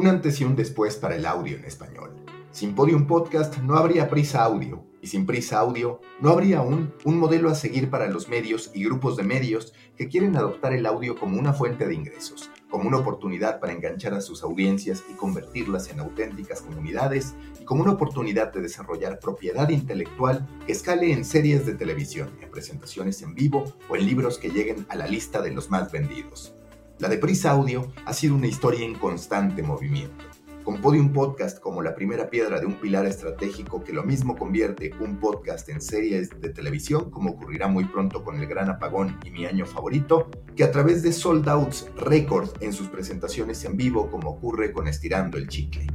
[0.00, 2.16] Un antes y un después para el audio en español.
[2.52, 7.18] Sin Podium Podcast no habría Prisa Audio, y sin Prisa Audio no habría aún un
[7.18, 11.16] modelo a seguir para los medios y grupos de medios que quieren adoptar el audio
[11.16, 15.90] como una fuente de ingresos, como una oportunidad para enganchar a sus audiencias y convertirlas
[15.90, 21.66] en auténticas comunidades, y como una oportunidad de desarrollar propiedad intelectual que escale en series
[21.66, 25.50] de televisión, en presentaciones en vivo o en libros que lleguen a la lista de
[25.50, 26.54] los más vendidos.
[27.00, 30.22] La de Prisa Audio ha sido una historia en constante movimiento.
[30.62, 34.92] Con Podium Podcast como la primera piedra de un pilar estratégico que lo mismo convierte
[35.00, 39.30] un podcast en series de televisión, como ocurrirá muy pronto con El Gran Apagón y
[39.30, 44.10] Mi Año Favorito, que a través de sold outs récord en sus presentaciones en vivo,
[44.10, 45.86] como ocurre con Estirando el Chicle.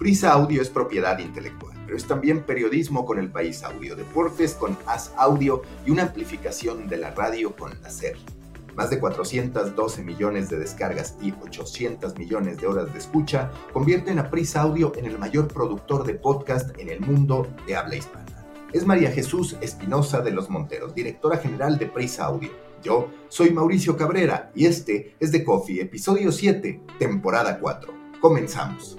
[0.00, 4.76] Prisa Audio es propiedad intelectual, pero es también periodismo con el País Audio, deportes con
[4.86, 7.88] As Audio y una amplificación de la radio con la
[8.80, 14.30] más de 412 millones de descargas y 800 millones de horas de escucha convierten a
[14.30, 18.24] Prisa Audio en el mayor productor de podcast en el mundo de habla hispana.
[18.72, 22.48] Es María Jesús Espinosa de los Monteros, directora general de Prisa Audio.
[22.82, 27.92] Yo soy Mauricio Cabrera y este es The Coffee, episodio 7, temporada 4.
[28.18, 28.96] Comenzamos.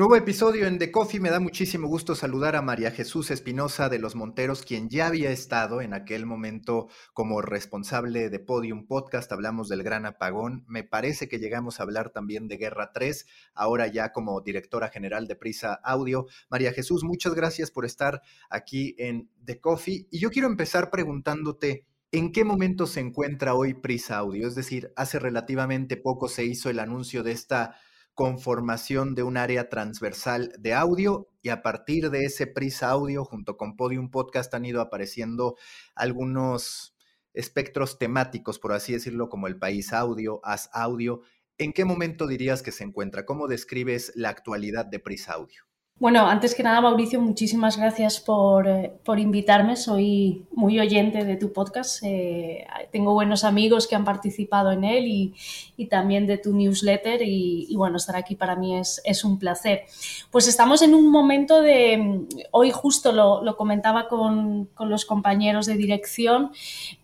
[0.00, 1.20] Nuevo episodio en The Coffee.
[1.20, 5.30] Me da muchísimo gusto saludar a María Jesús Espinosa de Los Monteros, quien ya había
[5.30, 9.30] estado en aquel momento como responsable de Podium Podcast.
[9.30, 10.64] Hablamos del gran apagón.
[10.66, 15.28] Me parece que llegamos a hablar también de Guerra 3, ahora ya como directora general
[15.28, 16.28] de Prisa Audio.
[16.48, 20.08] María Jesús, muchas gracias por estar aquí en The Coffee.
[20.10, 21.84] Y yo quiero empezar preguntándote.
[22.10, 24.48] ¿En qué momento se encuentra hoy Prisa Audio?
[24.48, 27.76] Es decir, hace relativamente poco se hizo el anuncio de esta
[28.20, 33.56] conformación de un área transversal de audio y a partir de ese Prisa Audio junto
[33.56, 35.56] con Podium Podcast han ido apareciendo
[35.94, 36.94] algunos
[37.32, 41.22] espectros temáticos, por así decirlo, como el país audio, as audio.
[41.56, 43.24] ¿En qué momento dirías que se encuentra?
[43.24, 45.69] ¿Cómo describes la actualidad de Prisa Audio?
[46.00, 49.76] Bueno, antes que nada, Mauricio, muchísimas gracias por, eh, por invitarme.
[49.76, 52.02] Soy muy oyente de tu podcast.
[52.02, 55.34] Eh, tengo buenos amigos que han participado en él y,
[55.76, 57.20] y también de tu newsletter.
[57.22, 59.82] Y, bueno, estar aquí para mí es, es, un placer.
[60.30, 65.66] Pues estamos en un momento de, hoy justo lo, lo comentaba con, con, los compañeros
[65.66, 66.50] de dirección,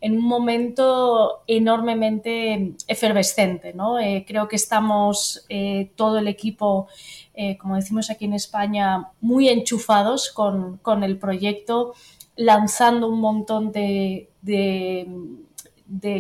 [0.01, 3.75] en un momento enormemente efervescente.
[3.75, 3.99] ¿no?
[3.99, 5.47] Eh, creo que estamos
[5.97, 6.89] todo el equipo
[7.37, 11.93] eh, como decimos aquí en España, muy enchufados con, con el proyecto,
[12.35, 15.07] lanzando un montón de, de,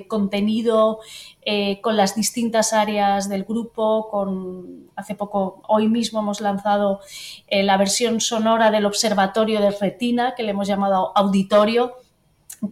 [0.08, 1.00] contenido
[1.42, 4.08] eh, con las distintas áreas del grupo.
[4.10, 7.00] Con, hace poco, hoy mismo hemos lanzado
[7.46, 11.94] eh, la versión sonora del Observatorio de Retina, que le hemos llamado Auditorio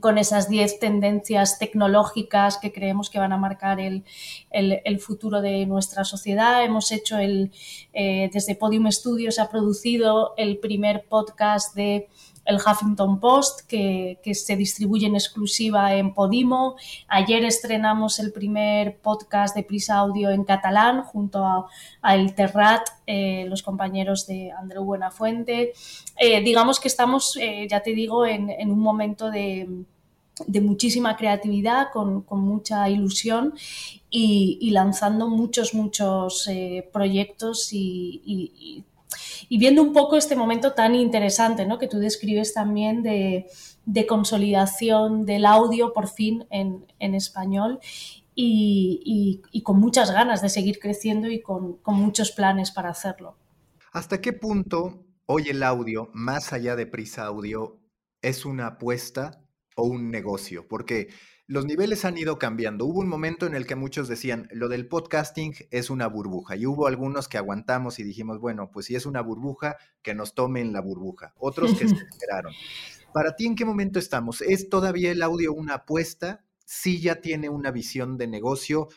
[0.00, 4.05] con esas 10 tendencias tecnológicas que creemos que van a marcar el,
[4.50, 6.65] el, futuro de nuestra sociedad.
[6.65, 7.53] Hemos hecho el,
[7.93, 12.09] eh, desde Podium Studios, ha producido el primer podcast de
[12.44, 16.77] el Huffington Post, que, que, se distribuye en exclusiva en Podimo.
[17.09, 21.66] Ayer estrenamos el primer podcast de Prisa Audio en catalán junto a,
[22.03, 25.72] a El Terrat, eh, los compañeros de Andreu Buenafuente.
[26.18, 29.84] Eh, digamos que estamos, eh, ya te digo, en, en un momento de,
[30.47, 33.54] de muchísima creatividad, con, con mucha ilusión
[34.10, 38.84] y, y, lanzando muchos, muchos eh, proyectos y, y y
[39.50, 41.78] viendo un poco este momento tan interesante ¿no?
[41.78, 43.46] que tú describes también de,
[44.08, 47.80] consolidación del audio por fin en, español
[48.34, 52.91] y, y, y, con muchas ganas de seguir creciendo y con, con muchos planes para
[52.91, 53.36] hacerlo.
[53.92, 57.78] ¿Hasta qué punto hoy el audio, más allá de Prisa Audio,
[58.22, 59.43] es una apuesta
[59.74, 60.66] o un negocio?
[60.68, 61.09] Porque
[61.47, 62.86] los niveles han ido cambiando.
[62.86, 66.56] Hubo un momento en el que muchos decían, lo del podcasting es una burbuja.
[66.56, 70.34] Y hubo algunos que aguantamos y dijimos, bueno, pues si es una burbuja, que nos
[70.34, 71.34] tomen la burbuja.
[71.36, 72.53] Otros que se esperaron.
[73.12, 74.41] Para ti, ¿en qué momento estamos?
[74.41, 76.44] ¿Es todavía el audio una apuesta?
[76.65, 78.88] ¿Sí ya tiene una visión de negocio?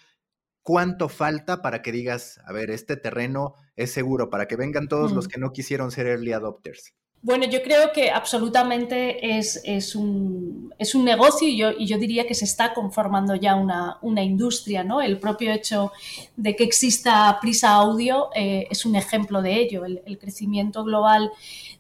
[0.64, 5.12] ¿Cuánto falta para que digas, a ver, este terreno es seguro, para que vengan todos
[5.12, 5.30] los mm.
[5.30, 6.94] que no quisieron ser early adopters?
[7.22, 11.98] Bueno, yo creo que absolutamente es, es, un, es un, negocio y yo, y yo,
[11.98, 14.84] diría que se está conformando ya una, una, industria.
[14.84, 15.02] ¿no?
[15.02, 15.92] El propio hecho
[16.36, 19.84] de que exista Prisa Audio eh, es un ejemplo de ello.
[19.84, 21.32] El, el, crecimiento global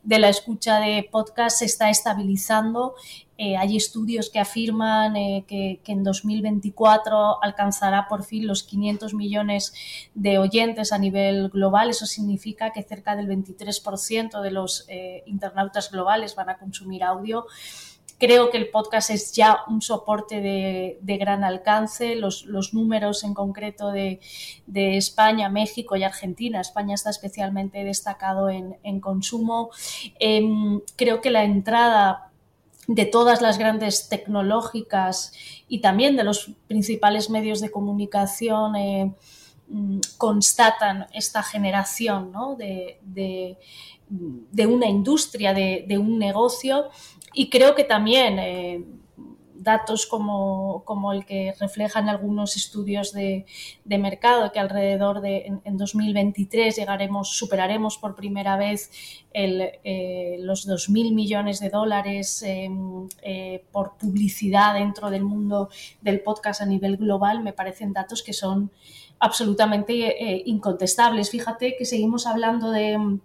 [0.03, 2.95] de la escucha de podcast se está estabilizando
[3.37, 9.73] eh, hay estudios que afirman eh, que, en 2024 alcanzará por fin los 500 millones
[10.15, 11.89] de oyentes a nivel global.
[11.89, 17.45] Eso significa que cerca del 23% de los eh, internautas globales van a consumir audio.
[18.19, 22.15] Creo que el podcast es ya un soporte de, gran alcance.
[22.15, 24.19] Los, números en concreto de,
[24.73, 26.59] España, México y Argentina.
[26.59, 29.69] España está especialmente destacado en, en consumo.
[30.17, 32.26] Em, creo que la entrada
[32.87, 35.33] de todas las grandes tecnológicas
[35.67, 39.13] y también de los principales medios de comunicación eh,
[39.67, 43.57] mm, constatan esta generación de,
[44.65, 46.89] una industria, de, un negocio.
[47.33, 48.83] Y creo que también eh,
[49.67, 53.45] datos como, el que reflejan algunos estudios de,
[53.85, 58.89] mercado, que alrededor de en, 2023 llegaremos, superaremos por primera vez
[59.33, 65.69] eh, los 2.000 millones de dólares em, eh, por publicidad dentro del mundo
[66.01, 68.71] del podcast a nivel global, me parecen datos que son
[69.19, 69.93] absolutamente
[70.23, 71.29] eh, incontestables.
[71.29, 73.19] Fíjate que seguimos hablando de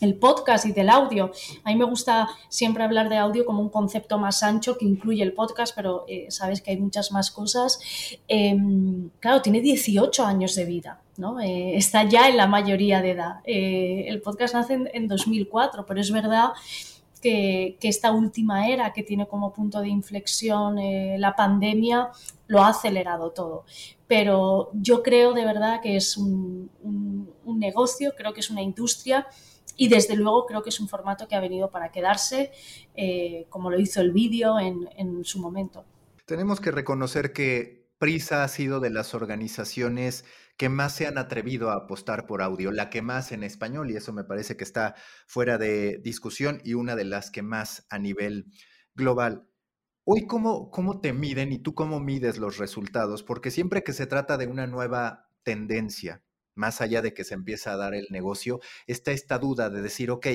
[0.00, 1.30] el podcast y del audio.
[1.64, 5.22] A mí me gusta siempre hablar de audio como un concepto más ancho que incluye
[5.22, 7.80] el podcast, pero eh, sabes que hay muchas más cosas.
[8.28, 11.40] Em, claro, tiene 18 años de vida, ¿no?
[11.40, 13.40] Eh, está ya en la mayoría de edad.
[13.44, 16.50] Eh, el podcast nace en, 2004, pero es verdad
[17.20, 20.76] que, esta última era que tiene como punto de inflexión
[21.18, 22.10] la pandemia
[22.46, 23.64] lo ha acelerado todo.
[24.06, 26.70] Pero yo creo de verdad que es un
[27.44, 29.26] negocio, creo que es una industria
[29.78, 32.50] y desde luego creo que es un formato que ha venido para quedarse,
[32.94, 35.86] eh, como lo hizo el vídeo en, su momento.
[36.26, 40.24] Tenemos que reconocer que Prisa ha sido de las organizaciones
[40.56, 43.96] que más se han atrevido a apostar por audio, la que más en español, y
[43.96, 44.96] eso me parece que está
[45.26, 48.46] fuera de discusión, y una de las que más a nivel
[48.94, 49.48] global.
[50.04, 53.22] Hoy, ¿cómo, cómo te miden y tú cómo mides los resultados?
[53.22, 56.24] Porque siempre que se trata de una nueva tendencia,
[56.58, 60.10] más allá de que se empieza a dar el negocio, está esta duda de decir,
[60.10, 60.26] ok,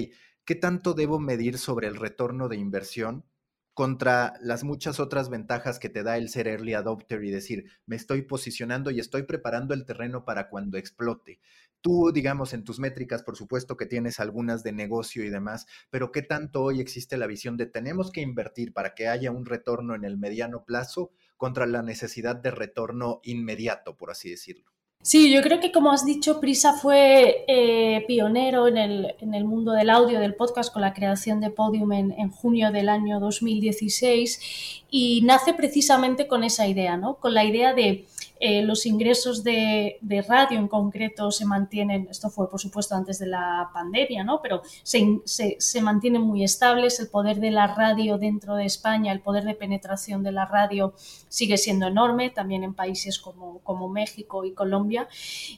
[0.46, 3.26] ¿qué tanto debo medir sobre el retorno de inversión
[3.74, 7.96] contra las muchas otras ventajas que te da el ser early adopter y decir, me
[7.96, 11.40] estoy posicionando y estoy preparando el terreno para cuando explote?
[11.82, 16.12] Tú, digamos, en tus métricas, por supuesto que tienes algunas de negocio y demás, pero
[16.12, 19.96] ¿qué tanto hoy existe la visión de tenemos que invertir para que haya un retorno
[19.96, 24.73] en el mediano plazo contra la necesidad de retorno inmediato, por así decirlo?
[25.04, 29.44] Sí, yo creo que como has dicho, Prisa fue eh, pionero en el, en el,
[29.44, 33.20] mundo del audio, del podcast, con la creación de Podium en, en, junio del año
[33.20, 37.16] 2016 y nace precisamente con esa idea, ¿no?
[37.16, 38.06] con la idea de
[38.40, 39.98] eh, los ingresos de,
[40.30, 44.40] radio en concreto se mantienen, esto fue por supuesto antes de la pandemia, ¿no?
[44.40, 47.00] pero se, mantienen muy estables.
[47.00, 50.94] El poder de la radio dentro de España, el poder de penetración de la radio
[51.28, 55.08] sigue siendo enorme, también en países como, como México y Colombia.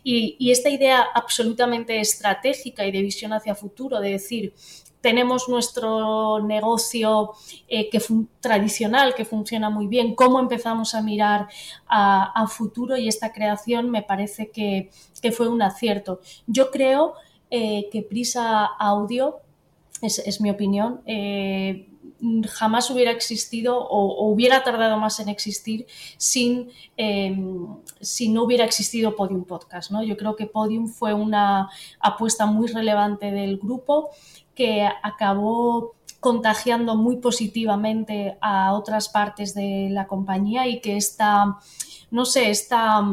[0.02, 4.54] Y, y esta idea absolutamente estratégica y de visión hacia futuro, de decir,
[5.06, 7.34] tenemos nuestro negocio
[7.68, 8.02] eh, que
[8.40, 11.48] tradicional que funciona muy bien, cómo empezamos a mirar
[11.88, 14.90] a, futuro y esta creación me parece que,
[15.32, 16.22] fue un acierto.
[16.48, 17.14] Yo creo
[17.52, 19.42] eh, que Prisa Audio,
[20.02, 21.88] es, mi opinión, eh,
[22.50, 25.86] jamás hubiera existido o, hubiera tardado más en existir
[26.18, 26.72] sin,
[28.02, 29.92] si no hubiera existido Podium Podcast.
[29.92, 30.02] ¿no?
[30.02, 31.70] Yo creo que Podium fue una
[32.00, 34.10] apuesta muy relevante del grupo
[34.56, 35.96] que acabó
[36.26, 41.60] contagiando muy positivamente a otras partes de la compañía y que esta,
[42.10, 43.04] no sé, esta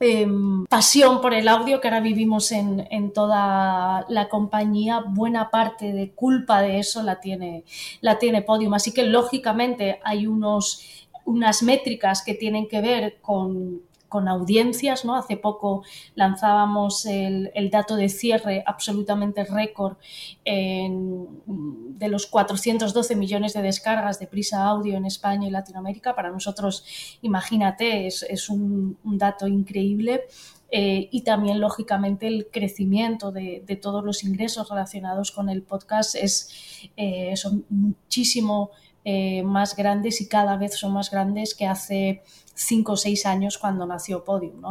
[0.00, 6.10] em, pasión por el audio que ahora vivimos en, toda la compañía, buena parte de
[6.10, 7.64] culpa de eso la tiene,
[8.02, 8.74] la tiene Podium.
[8.74, 10.82] Así que lógicamente hay unos,
[11.24, 15.16] unas métricas que tienen que ver con con audiencias, ¿no?
[15.16, 15.84] Hace poco
[16.14, 19.96] lanzábamos el, dato de cierre absolutamente récord
[20.44, 26.14] de los 412 millones de descargas de Prisa Audio en España y Latinoamérica.
[26.14, 26.84] Para nosotros,
[27.22, 30.22] imagínate, es, un, dato increíble.
[30.70, 36.90] Eh, y también, lógicamente, el crecimiento de, todos los ingresos relacionados con el podcast es
[36.96, 38.70] eh, son muchísimo
[39.08, 43.56] eh, más grandes y cada vez son más grandes que hace cinco o seis años
[43.56, 44.64] cuando nació Podium.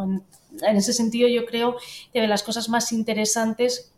[0.62, 1.77] En, ese sentido, yo creo
[2.12, 3.94] que de las cosas más interesantes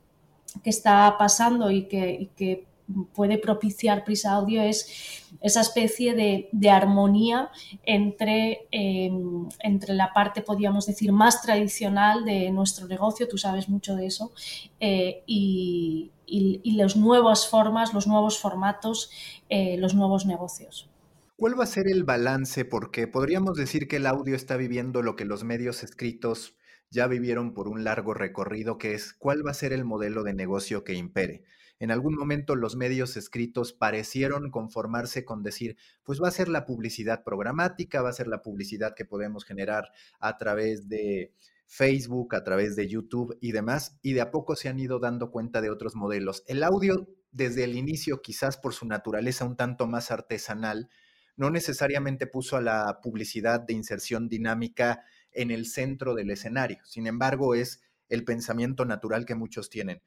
[0.63, 2.66] que está pasando y que,
[3.13, 7.49] puede propiciar Prisa Audio es esa especie de, armonía
[7.83, 13.95] entre, em, entre la parte, podríamos decir, más tradicional de nuestro negocio, tú sabes mucho
[13.95, 14.31] de eso,
[14.79, 19.11] eh, y, y, las nuevas formas, los nuevos formatos,
[19.49, 20.89] eh, los nuevos negocios.
[21.35, 22.65] ¿Cuál va a ser el balance?
[22.65, 26.55] Porque podríamos decir que el audio está viviendo lo que los medios escritos
[26.89, 30.33] ya vivieron por un largo recorrido, que es cuál va a ser el modelo de
[30.33, 31.43] negocio que impere.
[31.79, 36.65] En algún momento los medios escritos parecieron conformarse con decir, pues va a ser la
[36.65, 41.33] publicidad programática, va a ser la publicidad que podemos generar a través de
[41.67, 45.29] Facebook, a través de YouTube y demás, y de a poco se han ido dando
[45.29, 46.43] cuenta de otros modelos.
[46.47, 50.89] El audio, desde el inicio, quizás por su naturaleza un tanto más artesanal,
[51.35, 56.79] no necesariamente puso a la publicidad de inserción dinámica en el centro del escenario.
[56.83, 60.01] Sin embargo, es el pensamiento natural que muchos tienen.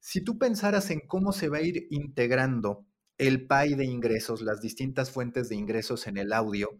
[0.00, 2.86] Si tú pensaras en cómo se va a ir integrando
[3.18, 6.78] el PAI de ingresos, las distintas fuentes de ingresos en el audio,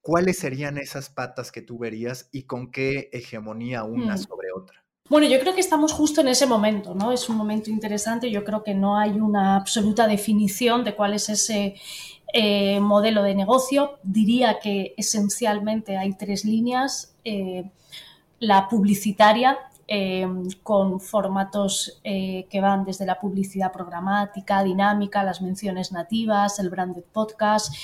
[0.00, 4.18] ¿cuáles serían esas patas que tú verías y con qué hegemonía una mm.
[4.18, 4.84] sobre otra?
[5.10, 7.10] Bueno, yo creo que estamos justo en ese momento, ¿no?
[7.10, 8.30] Es un momento interesante.
[8.30, 11.74] Yo creo que no hay una absoluta definición de cuál es ese
[12.32, 13.98] eh, modelo de negocio.
[14.04, 17.16] Diría que esencialmente hay tres líneas.
[17.24, 17.64] Eh,
[18.38, 19.58] la publicitaria,
[19.92, 20.26] eh,
[20.62, 27.74] con formatos que van desde la publicidad programática, dinámica, las menciones nativas, el branded podcast,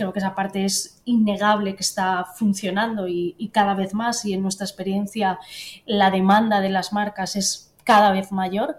[0.00, 4.40] Creo que esa parte es innegable que está funcionando y, cada vez más y en
[4.40, 5.38] nuestra experiencia
[5.84, 8.78] la demanda de las marcas es cada vez mayor.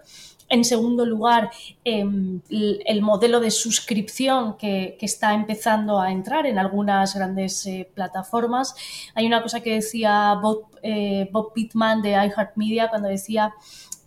[0.52, 1.50] En segundo lugar,
[1.82, 8.74] em, el modelo de suscripción que, está empezando a entrar en algunas grandes eh, plataformas.
[9.14, 13.54] Hay una cosa que decía Bob, eh, Pittman de iHeartMedia cuando decía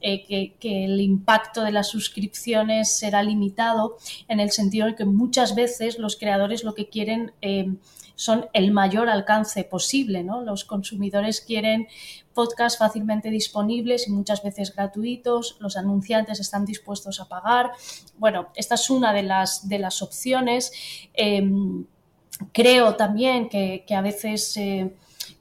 [0.07, 3.97] eh, que, el impacto de las suscripciones será limitado
[4.27, 7.73] en el sentido de que muchas veces los creadores lo que quieren eh,
[8.15, 10.23] son el mayor alcance posible.
[10.23, 10.41] ¿no?
[10.41, 11.87] Los consumidores quieren
[12.33, 17.71] podcasts fácilmente disponibles y muchas veces gratuitos, los anunciantes están dispuestos a pagar.
[18.17, 20.71] Bueno, esta es una de las, de las opciones.
[21.13, 21.85] Em,
[22.51, 24.57] creo también que, a veces...
[24.57, 24.93] Eh,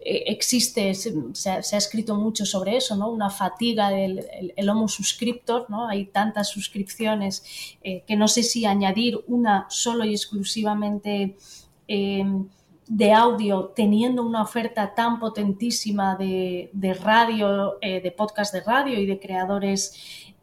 [0.06, 3.08] eh, existe, se, ha, escrito mucho sobre eso, ¿no?
[3.08, 5.88] Una fatiga del el, homo suscriptor, ¿no?
[5.88, 7.42] Hay tantas suscripciones
[7.82, 11.36] eh, que no sé si añadir una solo y exclusivamente
[11.88, 12.48] em,
[12.86, 19.00] de audio teniendo una oferta tan potentísima de, de radio, eh, de podcast de radio
[19.00, 19.94] y de creadores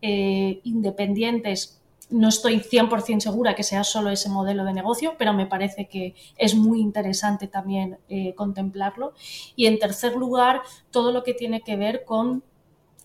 [0.03, 1.81] independientes
[2.11, 6.13] no estoy 100% segura que sea solo ese modelo de negocio, pero me parece que
[6.37, 9.13] es muy interesante también eh, contemplarlo.
[9.55, 12.43] Y en tercer lugar, todo lo que tiene que ver con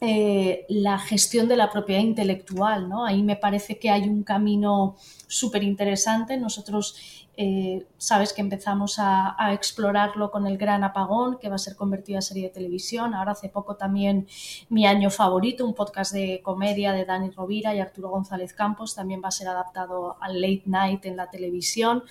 [0.01, 2.89] eh, la gestión de la propiedad intelectual.
[2.89, 3.05] ¿no?
[3.05, 6.37] Ahí me parece que hay un camino súper interesante.
[6.37, 6.97] Nosotros
[7.39, 12.19] eh, sabes que empezamos a, explorarlo con el gran apagón, que va a ser convertido
[12.19, 13.15] a serie de televisión.
[13.15, 14.27] Ahora hace poco también
[14.69, 19.21] mi año favorito, un podcast de comedia de Dani Rovira y Arturo González Campos, también
[19.23, 22.05] va a ser adaptado al late night en la televisión.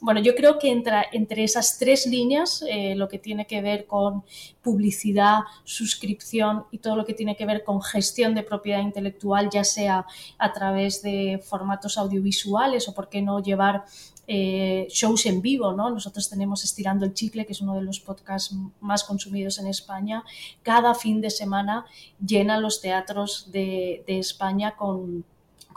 [0.00, 3.86] Bueno, yo creo que entre, entre esas tres líneas, eh, lo que tiene que ver
[3.86, 4.24] con
[4.62, 9.64] publicidad, suscripción y todo lo que tiene que ver con gestión de propiedad intelectual, ya
[9.64, 10.06] sea
[10.38, 12.57] a través de formatos audiovisuales
[12.88, 13.84] o por qué no llevar
[14.26, 15.90] eh, shows en vivo, ¿no?
[15.90, 20.24] Nosotros tenemos Estirando el Chicle, que es uno de los podcasts más consumidos en España.
[20.62, 21.86] Cada fin de semana
[22.24, 25.24] llenan los teatros de, España con,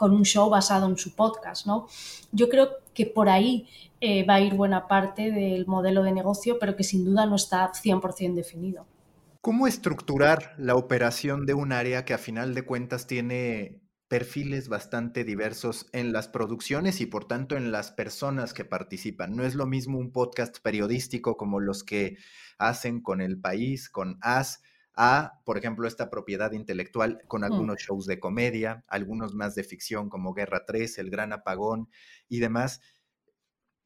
[0.00, 1.86] un show basado en su podcast, ¿no?
[2.32, 3.68] Yo creo que por ahí
[4.00, 7.36] eh, va a ir buena parte del modelo de negocio, pero que sin duda no
[7.36, 8.84] está 100% definido.
[9.40, 13.80] ¿Cómo estructurar la operación de un área que a final de cuentas tiene
[14.12, 19.34] perfiles bastante diversos en las producciones y por tanto en las personas que participan.
[19.34, 22.18] No es lo mismo un podcast periodístico como los que
[22.58, 24.60] hacen con El País, con As,
[24.94, 27.44] a, por ejemplo, esta propiedad intelectual con mm.
[27.44, 31.88] algunos shows de comedia, algunos más de ficción como Guerra 3, El Gran Apagón
[32.28, 32.82] y demás.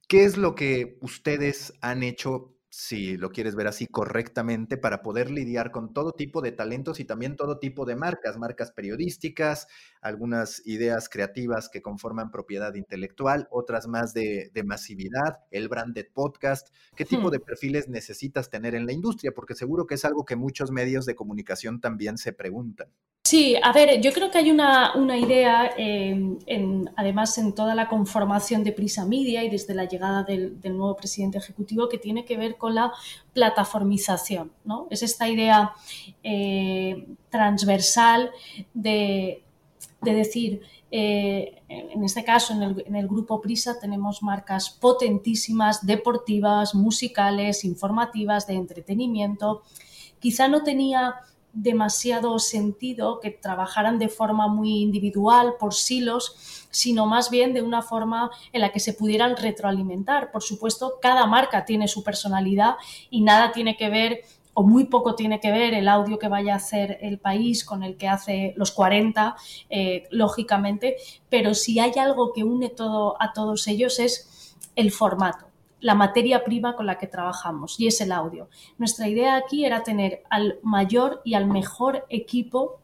[0.08, 5.30] ¿Qué es lo que ustedes han hecho si lo quieres ver así correctamente, para poder
[5.30, 9.66] lidiar con todo tipo de talentos y también todo tipo de marcas, marcas periodísticas,
[10.02, 16.68] algunas ideas creativas que conforman propiedad intelectual, otras más de, masividad, el branded podcast.
[16.94, 17.30] ¿Qué tipo hmm.
[17.30, 19.32] de perfiles necesitas tener en la industria?
[19.34, 22.88] Porque seguro que es algo que muchos medios de comunicación también se preguntan.
[23.26, 26.38] Sí, a ver, yo creo que hay una, idea, em,
[26.94, 31.36] además en toda la conformación de Prisa Media y desde la llegada del, nuevo presidente
[31.36, 32.92] ejecutivo, que tiene que ver con la
[33.32, 34.52] plataformización.
[34.64, 34.86] ¿no?
[34.90, 35.72] Es esta idea
[36.22, 38.30] eh, transversal
[38.74, 39.42] de,
[40.02, 40.60] decir,
[40.92, 47.64] eh, en este caso, en el, en el, grupo Prisa tenemos marcas potentísimas, deportivas, musicales,
[47.64, 49.64] informativas, de entretenimiento.
[50.20, 51.16] Quizá no tenía
[51.56, 57.80] demasiado sentido que trabajaran de forma muy individual, por silos, sino más bien de una
[57.80, 60.30] forma en la que se pudieran retroalimentar.
[60.30, 62.74] Por supuesto, cada marca tiene su personalidad
[63.10, 64.20] y nada tiene que ver
[64.52, 67.82] o muy poco tiene que ver el audio que vaya a hacer el país con
[67.82, 69.36] el que hace los 40,
[69.68, 70.96] eh, lógicamente,
[71.28, 75.45] pero si hay algo que une todo a todos ellos es el formato
[75.80, 78.48] la materia prima con la que trabajamos y es el audio.
[78.78, 82.80] Nuestra idea aquí era tener al mayor y al mejor equipo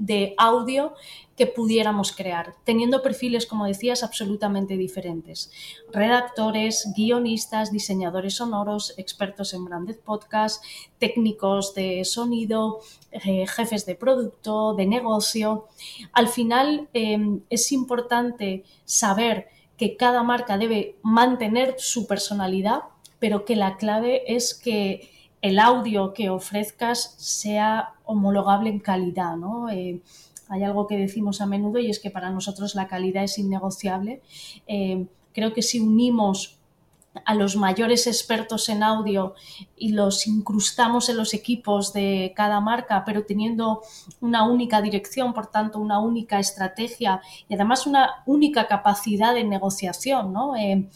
[0.00, 0.94] de audio
[1.36, 5.52] que pudiéramos crear, teniendo perfiles, como decías, absolutamente diferentes.
[5.92, 10.64] Redactores, guionistas, diseñadores sonoros, expertos en branded podcast,
[10.98, 12.80] técnicos de sonido,
[13.12, 15.68] eh, jefes de producto, de negocio.
[16.12, 19.48] Al final eh, es importante saber
[19.80, 22.80] que cada marca debe mantener su personalidad,
[23.18, 25.10] pero que la clave es que
[25.40, 29.70] el audio que ofrezcas sea homologable en calidad, ¿no?
[29.70, 30.02] Eh,
[30.50, 34.20] hay algo que decimos a menudo y es que para nosotros la calidad es innegociable.
[34.66, 36.58] Eh, creo que si unimos
[37.24, 39.34] a los mayores expertos en audio
[39.76, 43.82] y los incrustamos en los equipos de cada marca, pero teniendo
[44.20, 50.32] una única dirección, por tanto, una única estrategia y además una única capacidad de negociación.
[50.32, 50.54] ¿no?
[50.56, 50.88] Eh,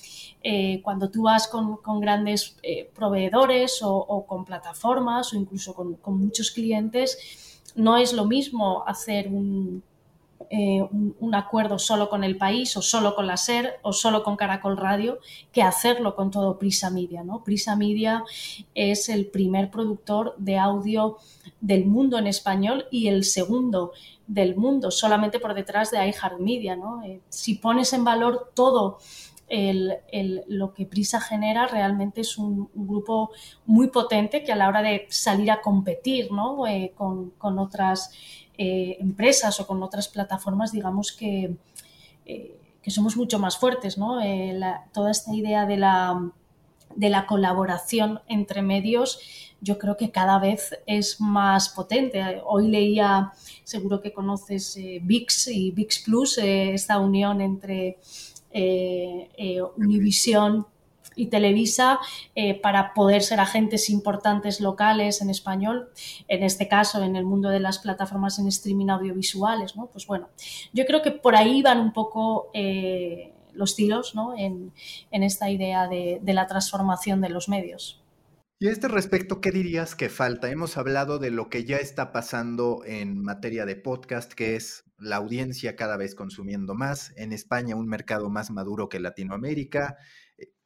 [0.43, 6.51] eh, cuando tú vas con, grandes eh, proveedores o, con plataformas o incluso con muchos
[6.51, 7.19] clientes,
[7.75, 9.83] no es lo mismo hacer un
[10.51, 14.37] eh, un, acuerdo solo con el país o solo con la SER o solo con
[14.37, 15.19] Caracol Radio
[15.53, 17.25] que hacerlo con todo Prisa Media.
[17.25, 17.43] ¿no?
[17.43, 18.25] Prisa Media
[18.75, 21.19] es el primer productor de audio
[21.61, 23.93] del mundo en español y el segundo
[24.27, 26.77] del mundo, solamente por detrás de iHeartMedia.
[26.77, 27.03] ¿no?
[27.03, 28.99] Eh, si pones en valor todo
[30.49, 33.31] lo que Prisa genera realmente es un, grupo
[33.67, 36.67] muy potente que a la hora de salir a competir ¿no?
[36.67, 38.11] Eh, con, con, otras
[38.57, 41.57] eh, empresas o con otras plataformas, digamos que,
[42.25, 44.23] eh, que somos mucho más fuertes, ¿no?
[44.23, 44.61] Eh,
[44.93, 46.31] toda esta idea de la,
[46.95, 49.19] de la colaboración entre medios
[49.61, 52.43] yo creo que cada vez es más potente.
[52.45, 53.33] Hoy leía,
[53.65, 57.99] seguro que conoces VIX y VIX Plus, esta unión entre
[59.79, 60.67] Univision
[61.17, 61.99] y Televisa
[62.35, 65.91] eh, para poder ser agentes importantes locales en español,
[66.29, 69.87] en este caso en el mundo de las plataformas en streaming audiovisuales, ¿no?
[69.87, 70.29] Pues bueno,
[70.73, 74.35] yo creo que por ahí van un poco eh, los tiros ¿no?
[74.37, 74.73] en,
[75.11, 78.01] esta idea de, de la transformación de los medios.
[78.61, 80.51] Y a este respecto, ¿qué dirías que falta?
[80.51, 85.17] Hemos hablado de lo que ya está pasando en materia de podcast, que es la
[85.17, 89.99] audiencia cada vez consumiendo más, en España un mercado más maduro que Latinoamérica,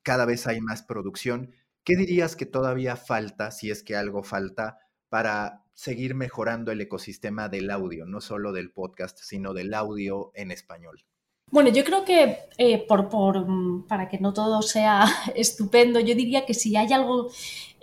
[0.08, 1.52] cada vez hay más producción.
[1.84, 4.78] ¿Qué dirías que todavía falta, si es que algo falta,
[5.10, 10.50] para seguir mejorando el ecosistema del audio, no solo del podcast, sino del audio en
[10.50, 11.04] español?
[11.50, 16.46] Bueno, yo creo que eh, por, mm, para que no todo sea estupendo, yo diría
[16.46, 17.30] que si hay algo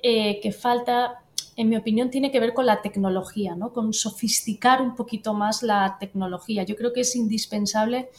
[0.02, 1.24] eh, que falta,
[1.56, 3.72] en mi opinión, tiene que ver con la tecnología, ¿no?
[3.72, 6.64] con sofisticar un poquito más la tecnología.
[6.64, 8.10] Yo creo que es indispensable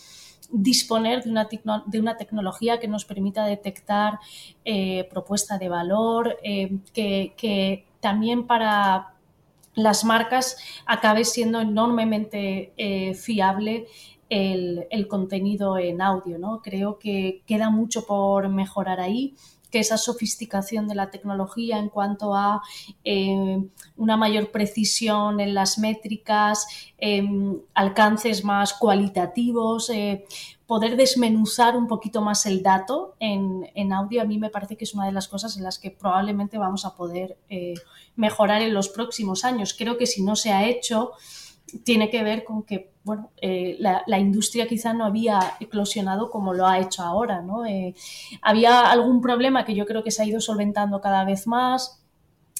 [0.51, 1.49] disponer de una,
[1.87, 4.19] de una tecnología que nos permita detectar
[4.65, 9.15] eh, propuesta de valor, eh, que, también para
[9.75, 10.57] las marcas
[10.87, 13.87] acabe siendo enormemente eh, fiable
[14.29, 16.39] el, el, contenido en audio.
[16.39, 16.63] ¿no?
[16.63, 19.35] Creo que queda mucho por mejorar ahí
[19.71, 22.63] que esa sofisticación de la tecnología en cuanto a
[23.05, 23.63] eh,
[23.97, 26.67] una mayor precisión en las métricas,
[26.99, 30.25] em, alcances más cualitativos, eh,
[30.67, 34.95] poder desmenuzar un poquito más el dato en, audio, a mí me parece que es
[34.95, 37.75] una de las cosas en las que probablemente vamos a poder eh,
[38.17, 39.75] mejorar en los próximos años.
[39.79, 41.13] Creo que si no se ha hecho,
[41.85, 46.67] tiene que ver con que bueno, eh, la, industria quizá no había eclosionado como lo
[46.67, 47.41] ha hecho ahora.
[47.41, 47.65] ¿no?
[47.65, 47.95] Eh,
[48.43, 52.03] había algún problema que yo creo que se ha ido solventando cada vez más,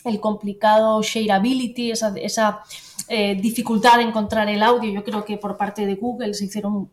[0.05, 2.61] el complicado shareability, esa, esa
[3.09, 4.93] eh, dificultad de encontrar el audio.
[4.93, 6.91] Yo creo que por parte de Google se hicieron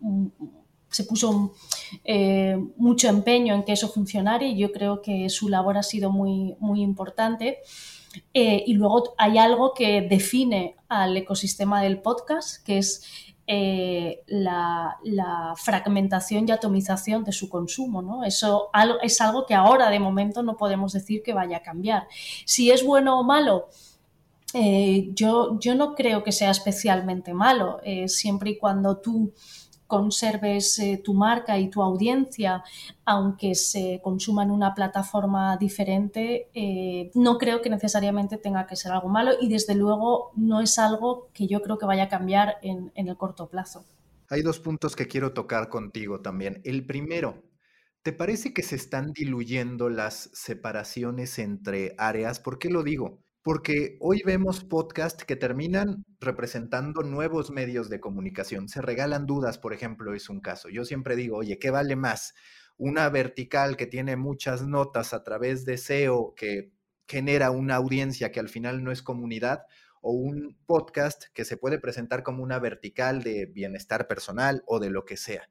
[0.90, 1.54] se puso
[2.78, 6.56] mucho empeño en que eso funcionara y yo creo que su labor ha sido muy,
[6.60, 7.60] muy importante.
[8.34, 13.04] Eh, y luego hay algo que define al ecosistema del podcast, que es
[13.48, 14.98] eh, la,
[15.58, 18.02] fragmentación y atomización de su consumo.
[18.02, 18.24] ¿no?
[18.24, 18.70] Eso
[19.02, 22.08] es algo que ahora de momento no podemos decir que vaya a cambiar.
[22.46, 23.70] Si es bueno o malo,
[24.54, 29.34] eh, yo, yo no creo que sea especialmente malo, siempre y cuando tú
[29.94, 32.64] conserves eh, tu marca y tu audiencia,
[33.06, 38.92] aunque se consuma en una plataforma diferente, eh, no creo que necesariamente tenga que ser
[38.92, 42.56] algo malo y desde luego no es algo que yo creo que vaya a cambiar
[42.64, 43.86] en, en el corto plazo.
[44.30, 46.60] Hay dos puntos que quiero tocar contigo también.
[46.64, 47.44] El primero,
[48.02, 52.40] ¿te parece que se están diluyendo las separaciones entre áreas?
[52.40, 53.20] ¿Por qué lo digo?
[53.44, 58.70] Porque hoy vemos podcasts que terminan representando nuevos medios de comunicación.
[58.70, 60.70] Se regalan dudas, por ejemplo, es un caso.
[60.70, 62.34] Yo siempre digo, oye, ¿qué vale más?
[62.78, 66.72] Una vertical que tiene muchas notas a través de SEO que
[67.06, 69.66] genera una audiencia que al final no es comunidad
[70.02, 74.90] o un podcast que se puede presentar como una vertical de bienestar personal o de
[74.90, 75.50] lo que sea.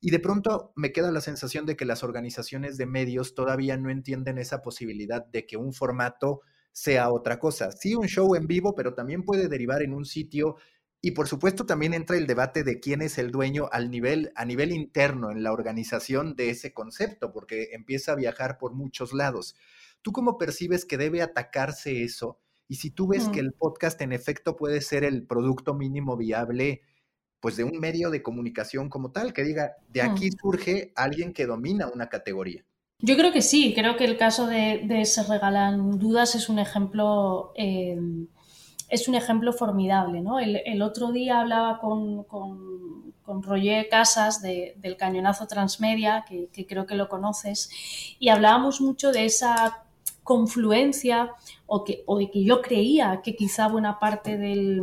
[0.00, 3.90] Y de pronto me queda la sensación de que las organizaciones de medios todavía no
[3.90, 6.40] entienden esa posibilidad de que un formato
[6.78, 7.72] sea otra cosa.
[7.72, 10.56] Sí, un show en vivo, pero también puede derivar en un sitio
[11.00, 14.44] y por supuesto también entra el debate de quién es el dueño al nivel, a
[14.44, 19.56] nivel interno en la organización de ese concepto, porque empieza a viajar por muchos lados.
[20.02, 22.38] ¿Tú cómo percibes que debe atacarse eso?
[22.68, 23.46] Y si tú ves que mm.
[23.46, 26.82] el podcast en efecto puede ser el producto mínimo viable,
[27.40, 30.38] pues de un medio de comunicación como tal, que diga, de aquí mm.
[30.40, 32.64] surge alguien que domina una categoría.
[33.00, 37.52] Yo creo que sí, creo que el caso de, Se Regalan Dudas es un ejemplo,
[37.54, 37.96] eh,
[38.88, 40.20] es un ejemplo formidable.
[40.20, 40.40] ¿no?
[40.40, 46.96] El, otro día hablaba con, con, con Roger Casas del Cañonazo Transmedia, que, creo que
[46.96, 47.70] lo conoces,
[48.18, 49.84] y hablábamos mucho de esa
[50.32, 51.32] confluencia
[51.64, 54.82] o, que, o que yo creía que quizá buena parte del,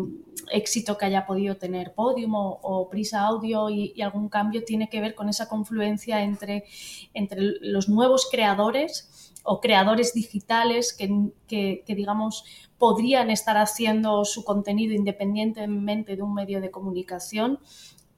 [0.51, 5.15] éxito que haya podido tener Podium o, Prisa Audio y, algún cambio tiene que ver
[5.15, 6.65] con esa confluencia entre,
[7.13, 12.45] entre los nuevos creadores o creadores digitales que, digamos,
[12.77, 17.59] podrían estar haciendo su contenido independientemente de un medio de comunicación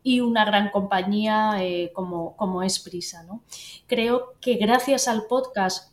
[0.03, 3.23] y una gran compañía eh, como, como es Prisa.
[3.23, 3.43] ¿no?
[3.87, 5.91] Creo que gracias al podcast,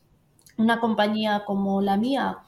[0.56, 2.38] una compañía como la mía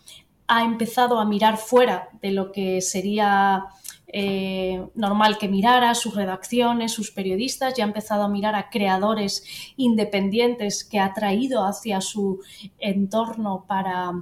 [0.48, 3.64] ha empezado a mirar fuera de lo que sería
[4.08, 9.44] eh, normal que mirara, sus redacciones, sus periodistas, ya ha empezado a mirar a creadores
[9.76, 12.40] independientes que ha traído hacia su
[12.78, 14.12] entorno para,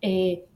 [0.00, 0.46] eh,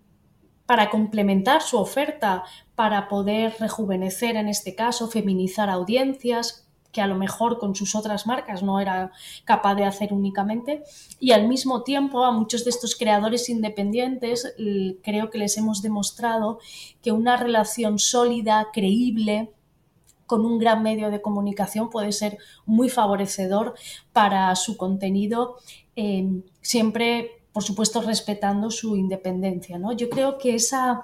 [0.66, 2.42] para complementar su oferta,
[2.74, 8.26] para poder rejuvenecer en este caso, feminizar audiencias, que a lo mejor con sus otras
[8.26, 9.10] marcas no era
[9.44, 10.84] capaz de hacer únicamente.
[11.18, 14.54] Y al mismo tiempo a muchos de estos creadores independientes
[15.02, 16.58] creo que les hemos demostrado
[17.02, 19.50] que una relación sólida, creíble,
[20.32, 23.74] con un gran medio de comunicación puede ser muy favorecedor
[24.14, 25.56] para su contenido,
[25.94, 29.78] em, siempre, por supuesto, respetando su independencia.
[29.78, 29.92] ¿no?
[29.92, 31.02] Yo creo que esa,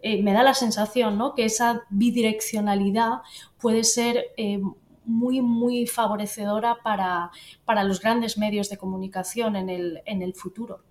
[0.00, 1.34] eh, me da la sensación ¿no?
[1.34, 3.20] que esa bidireccionalidad
[3.60, 4.72] puede ser em,
[5.04, 7.30] muy, muy favorecedora para,
[7.64, 10.84] para los grandes medios de comunicación en el, en el futuro.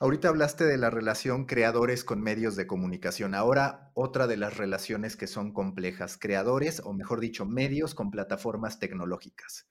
[0.00, 3.34] Ahorita hablaste de la relación creadores con medios de comunicación.
[3.34, 8.78] Ahora, otra de las relaciones que son complejas, creadores, o mejor dicho, medios con plataformas
[8.78, 9.66] tecnológicas.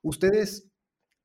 [0.00, 0.70] Ustedes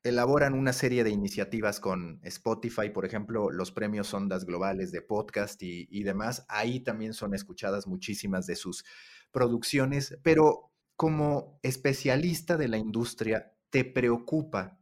[0.01, 5.61] elaboran una serie de iniciativas con Spotify, por ejemplo, los premios Ondas Globales de podcast
[5.61, 6.43] y, y demás.
[6.49, 8.85] Ahí también son escuchadas muchísimas de sus
[9.31, 14.79] producciones, pero como especialista de la industria, ¿te preocupa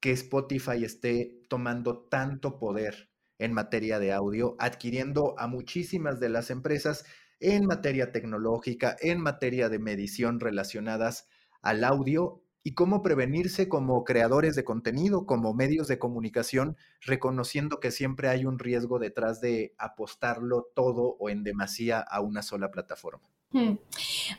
[0.00, 6.50] que Spotify esté tomando tanto poder en materia de audio, adquiriendo a muchísimas de las
[6.50, 7.04] empresas
[7.38, 11.28] en materia tecnológica, en materia de medición relacionadas
[11.60, 17.90] al audio y cómo prevenirse como creadores de contenido, como medios de comunicación, reconociendo que
[17.90, 23.28] siempre hay un riesgo detrás de apostarlo todo o en demasía a una sola plataforma.
[23.52, 23.74] Hmm.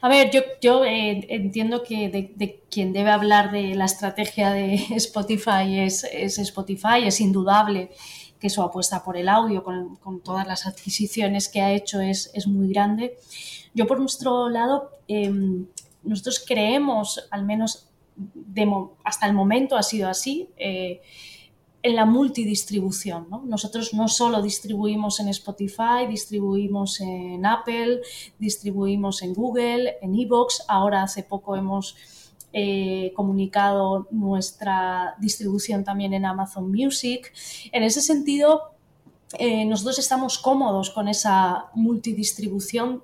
[0.01, 5.79] A ver, yo, eh, entiendo que de, quien debe hablar de la estrategia de Spotify
[5.79, 7.91] es, Spotify, es indudable
[8.39, 12.47] que su apuesta por el audio con, todas las adquisiciones que ha hecho es, es
[12.47, 13.17] muy grande.
[13.73, 15.67] Yo por nuestro lado, em,
[16.03, 17.89] nosotros creemos, al menos
[19.03, 21.01] hasta el momento ha sido así, eh,
[21.83, 23.27] en la multidistribución.
[23.45, 27.99] Nosotros no solo distribuimos en Spotify, distribuimos en Apple,
[28.39, 31.97] distribuimos en Google, en Evox, ahora hace poco hemos
[32.53, 37.33] eh, comunicado nuestra distribución también en Amazon Music.
[37.73, 38.71] En ese sentido,
[39.37, 43.03] eh, nosotros estamos cómodos con esa multidistribución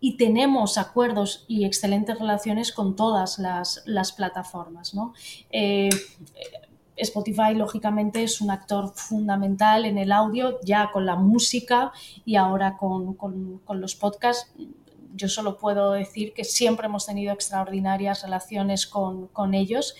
[0.00, 4.92] y tenemos acuerdos y excelentes relaciones con todas las, plataformas.
[5.50, 5.88] Eh,
[6.98, 11.92] Spotify, lógicamente, es un actor fundamental en el audio, ya con la música
[12.24, 13.16] y ahora con,
[13.68, 14.52] los podcasts.
[15.14, 19.94] Yo solo puedo decir que siempre hemos tenido extraordinarias relaciones con, ellos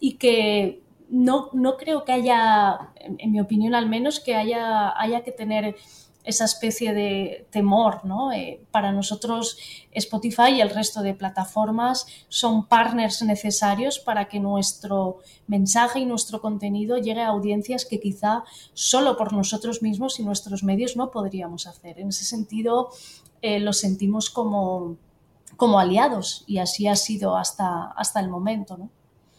[0.00, 5.22] y que no, no, creo que haya, en mi opinión al menos, que haya, haya
[5.22, 5.76] que tener
[6.24, 8.04] esa especie de temor.
[8.04, 8.32] ¿no?
[8.32, 9.58] Eh, para nosotros
[9.92, 16.40] Spotify y el resto de plataformas son partners necesarios para que nuestro mensaje y nuestro
[16.40, 21.66] contenido llegue a audiencias que quizá solo por nosotros mismos y nuestros medios no podríamos
[21.66, 21.98] hacer.
[21.98, 22.90] En ese sentido,
[23.42, 24.96] eh, lo sentimos como,
[25.56, 28.76] como aliados y así ha sido hasta, hasta el momento.
[28.76, 28.90] ¿no?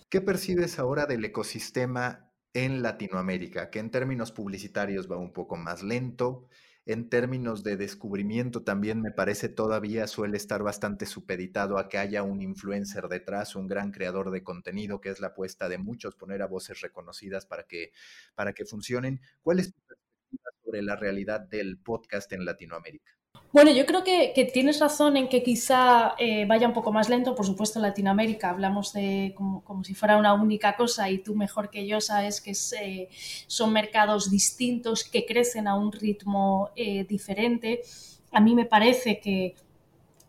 [0.10, 5.82] ¿Qué percibes ahora del ecosistema en Latinoamérica, que en términos publicitarios va un poco más
[5.82, 6.48] lento,
[6.86, 12.24] en términos de descubrimiento también me parece todavía suele estar bastante supeditado a que haya
[12.24, 16.42] un influencer detrás, un gran creador de contenido, que es la apuesta de muchos, poner
[16.42, 17.92] a voces reconocidas para que,
[18.36, 19.22] para que funcionen.
[19.42, 23.23] ¿Cuál es tu perspectiva sobre la realidad del podcast en Latinoamérica?
[23.54, 27.36] Bueno, yo creo que, tienes razón en que quizá eh, vaya un poco más lento.
[27.36, 31.86] Por supuesto, Latinoamérica hablamos de como, si fuera una única cosa y tú mejor que
[31.86, 33.10] yo sabes que eh,
[33.46, 37.84] son mercados distintos que crecen a un ritmo eh, diferente.
[38.32, 39.54] A mí me parece que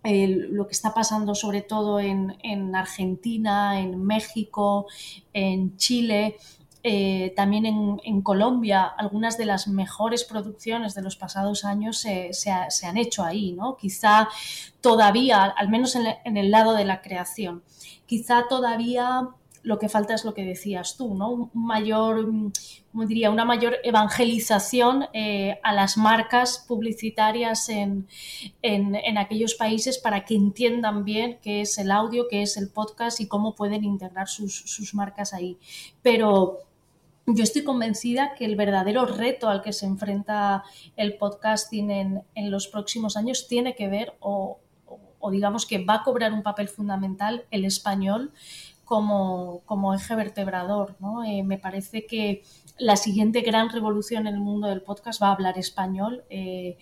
[0.02, 4.86] lo que está pasando sobre todo en Argentina, en México,
[5.32, 6.36] en Chile,
[6.86, 12.98] eh, también en, Colombia, algunas de las mejores producciones de los pasados años se, han
[12.98, 13.78] hecho ahí, ¿no?
[13.78, 14.28] Quizá
[14.82, 17.62] todavía, al menos en, el lado de la creación,
[18.04, 19.30] quizá todavía
[19.62, 21.30] lo que falta es lo que decías tú, ¿no?
[21.30, 22.26] Un mayor,
[22.92, 28.06] como diría, una mayor evangelización eh, a las marcas publicitarias en,
[29.16, 33.26] aquellos países para que entiendan bien qué es el audio, qué es el podcast y
[33.26, 35.56] cómo pueden integrar sus, sus marcas ahí.
[36.02, 36.60] Pero
[37.26, 40.62] yo estoy convencida que el verdadero reto al que se enfrenta
[40.96, 44.60] el podcasting en, los próximos años tiene que ver, o,
[45.30, 48.32] digamos que va a cobrar un papel fundamental, el español
[48.84, 50.96] como, eje vertebrador.
[51.26, 52.42] Eh, me parece que
[52.76, 56.24] la siguiente gran revolución en el mundo del podcast va a hablar español.
[56.28, 56.76] Eh,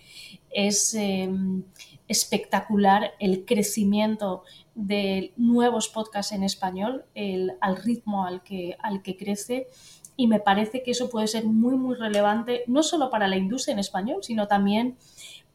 [0.51, 1.63] es em,
[2.09, 4.43] espectacular el crecimiento
[4.75, 9.69] de nuevos podcasts en español, el, al ritmo al que, al que crece
[10.15, 13.73] y me parece que eso puede ser muy, muy relevante, no solo para la industria
[13.73, 14.97] en español, sino también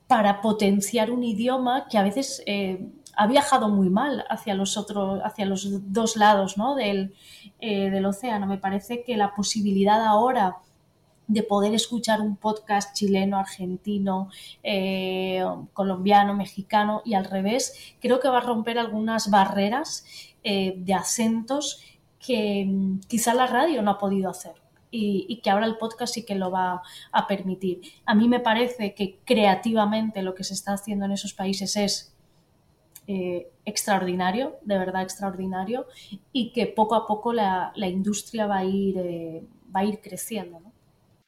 [0.07, 5.21] para potenciar un idioma que a veces eh, ha viajado muy mal hacia los, otros,
[5.23, 6.75] hacia los dos lados ¿no?
[6.75, 7.15] del,
[7.61, 8.47] eh, del océano.
[8.47, 10.57] Me parece que la posibilidad ahora
[11.27, 14.31] de poder escuchar un podcast chileno, argentino,
[14.63, 15.45] eh,
[15.75, 20.05] colombiano, mexicano y al revés, creo que va a romper algunas barreras
[20.43, 21.83] de acentos
[22.19, 24.55] que mm, quizá la radio no ha podido hacer.
[24.91, 27.83] Y, que ahora el podcast sí que lo va a permitir.
[28.07, 32.17] A mí me parece que creativamente lo que se está haciendo en esos países es
[33.07, 35.87] eh, extraordinario, de verdad extraordinario,
[36.33, 40.63] y que poco a poco la, industria va a ir, eh, va a ir creciendo.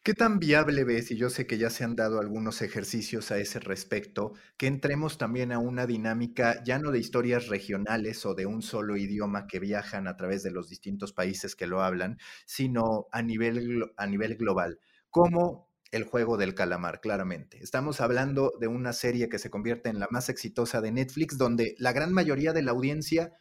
[0.03, 3.39] ¿Qué tan viable ves, y yo sé que ya se han dado algunos ejercicios a
[3.39, 8.47] ese respecto, que entremos también a una dinámica ya no de historias regionales o de
[8.47, 13.09] un solo idioma que viajan a través de los distintos países que lo hablan, sino
[13.13, 14.81] a nivel, a nivel global?
[15.11, 17.59] Como el juego del calamar, claramente.
[17.63, 21.75] Estamos hablando de una serie que se convierte en la más exitosa de Netflix, donde
[21.79, 23.35] la gran mayoría de la audiencia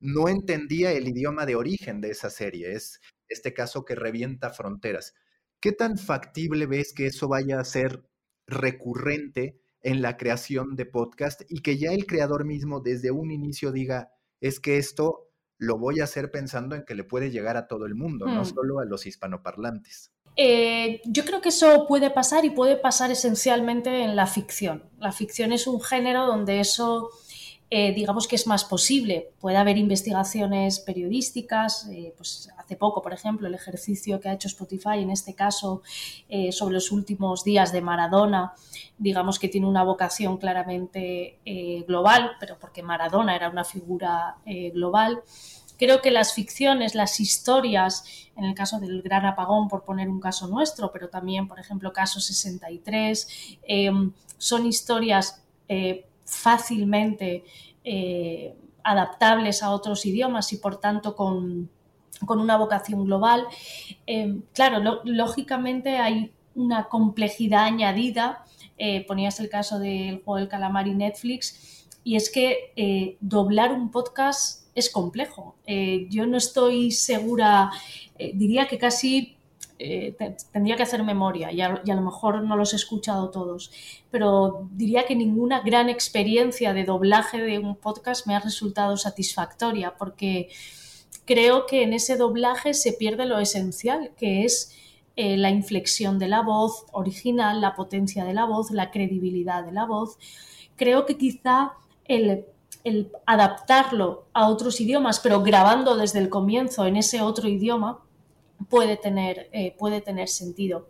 [0.00, 2.72] no entendía el idioma de origen de esa serie.
[2.72, 5.14] Es este caso que revienta fronteras.
[5.60, 8.04] ¿Qué tan factible ves que eso vaya a ser
[8.46, 13.72] recurrente en la creación de podcast y que ya el creador mismo desde un inicio
[13.72, 17.66] diga, es que esto lo voy a hacer pensando en que le puede llegar a
[17.66, 18.46] todo el mundo, no hmm.
[18.46, 20.12] solo a los hispanoparlantes?
[20.36, 24.88] Eh, yo creo que eso puede pasar y puede pasar esencialmente en la ficción.
[24.98, 27.10] La ficción es un género donde eso
[27.70, 29.30] eh, digamos que es más posible.
[29.40, 34.48] Puede haber investigaciones periodísticas, eh, pues hace poco, por ejemplo, el ejercicio que ha hecho
[34.48, 35.82] Spotify, en este caso,
[36.30, 38.54] eh, sobre los últimos días de Maradona,
[38.96, 41.38] digamos que tiene una vocación claramente
[41.86, 44.38] global, pero porque Maradona era una figura
[44.72, 45.22] global.
[45.78, 48.04] Creo que las ficciones, las historias,
[48.36, 51.92] en el caso del gran apagón, por poner un caso nuestro, pero también, por ejemplo,
[51.92, 53.28] caso 63,
[54.38, 55.44] son historias
[56.28, 57.44] fácilmente
[57.84, 61.70] eh, adaptables a otros idiomas y por tanto con,
[62.28, 63.46] una vocación global.
[64.06, 68.44] Eh, claro, lógicamente hay una complejidad añadida.
[68.76, 73.90] Eh, ponías el caso del juego del calamar y Netflix, y es que doblar un
[73.90, 75.56] podcast es complejo.
[76.08, 77.70] yo no estoy segura,
[78.16, 79.37] diría que casi
[79.80, 80.16] eh,
[80.52, 83.70] tendría que hacer memoria y a, lo mejor no los he escuchado todos,
[84.10, 89.94] pero diría que ninguna gran experiencia de doblaje de un podcast me ha resultado satisfactoria
[89.96, 90.48] porque
[91.24, 94.74] creo que en ese doblaje se pierde lo esencial, que es
[95.14, 99.70] eh, la inflexión de la voz original, la potencia de la voz, la credibilidad de
[99.70, 100.18] la voz.
[100.74, 102.46] Creo que quizá el
[103.26, 108.00] adaptarlo a otros idiomas, pero grabando desde el comienzo en ese otro idioma,
[108.68, 110.88] puede tener, eh, puede tener sentido.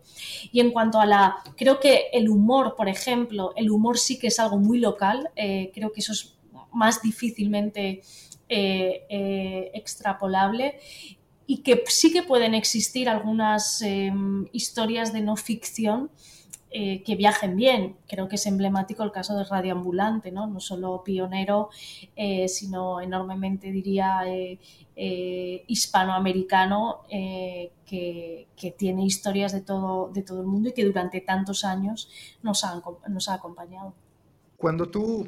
[0.51, 4.27] Y en cuanto a la, creo que el humor, por ejemplo, el humor sí que
[4.27, 6.37] es algo muy local, eh, creo que eso es
[6.71, 8.01] más difícilmente
[8.47, 10.79] eh, extrapolable
[11.45, 16.11] y que sí que pueden existir algunas em, historias de no ficción
[16.71, 17.97] eh, que viajen bien.
[18.07, 20.45] Creo que es emblemático el caso de Radio Ambulante, ¿no?
[20.45, 21.69] no solo pionero,
[22.15, 24.59] eh, sino enormemente, diría, eh,
[25.67, 32.09] hispanoamericano, que, tiene historias de todo, de todo el mundo y que durante tantos años
[32.43, 32.63] nos
[33.07, 33.95] nos ha acompañado.
[34.57, 35.27] Cuando tú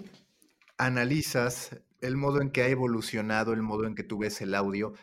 [0.78, 4.94] analizas el modo en que ha evolucionado, el modo en que tú ves el audio,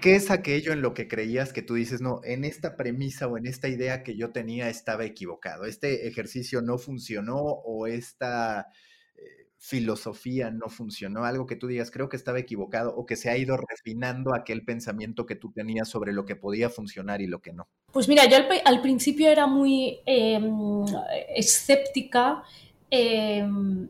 [0.00, 3.38] ¿Qué es aquello en lo que creías que tú dices, no, en esta premisa o
[3.38, 5.64] en esta idea que yo tenía estaba equivocado?
[5.64, 8.68] Este ejercicio no funcionó o esta
[9.16, 13.30] eh, filosofía no funcionó, algo que tú digas, creo que estaba equivocado o que se
[13.30, 17.40] ha ido refinando aquel pensamiento que tú tenías sobre lo que podía funcionar y lo
[17.40, 17.66] que no.
[17.90, 20.84] Pues mira, yo al, principio era muy em,
[21.34, 22.42] escéptica
[22.90, 23.88] em,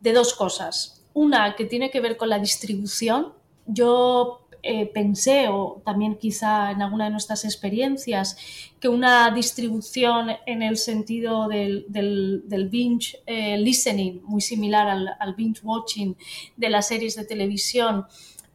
[0.00, 1.04] de dos cosas.
[1.14, 3.32] Una que tiene que ver con la distribución.
[3.66, 8.36] Yo eh, pensé, o también quizá en alguna de nuestras experiencias,
[8.80, 14.88] que una distribución en el sentido del, binge eh, listening, muy similar
[15.18, 16.16] al, binge watching
[16.56, 18.06] de las series de televisión,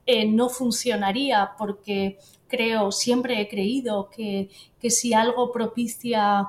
[0.05, 4.49] eh, no funcionaría porque creo, siempre he creído que,
[4.89, 6.47] si algo propicia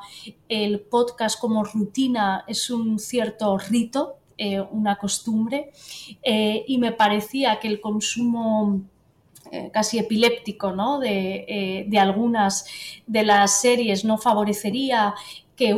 [0.49, 4.17] el podcast como rutina es un cierto rito,
[4.73, 5.71] una costumbre,
[6.25, 8.83] y me parecía que el consumo
[9.55, 11.03] eh, casi epiléptico ¿no?
[11.03, 12.65] Eh, de, algunas
[13.07, 15.15] de las series no favorecería
[15.55, 15.77] que,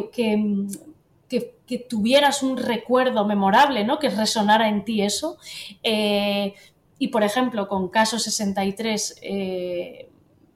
[1.88, 3.98] tuvieras un recuerdo memorable, ¿no?
[3.98, 5.38] que resonara en ti eso.
[5.82, 6.54] Eh,
[7.00, 9.20] y por ejemplo, con Caso 63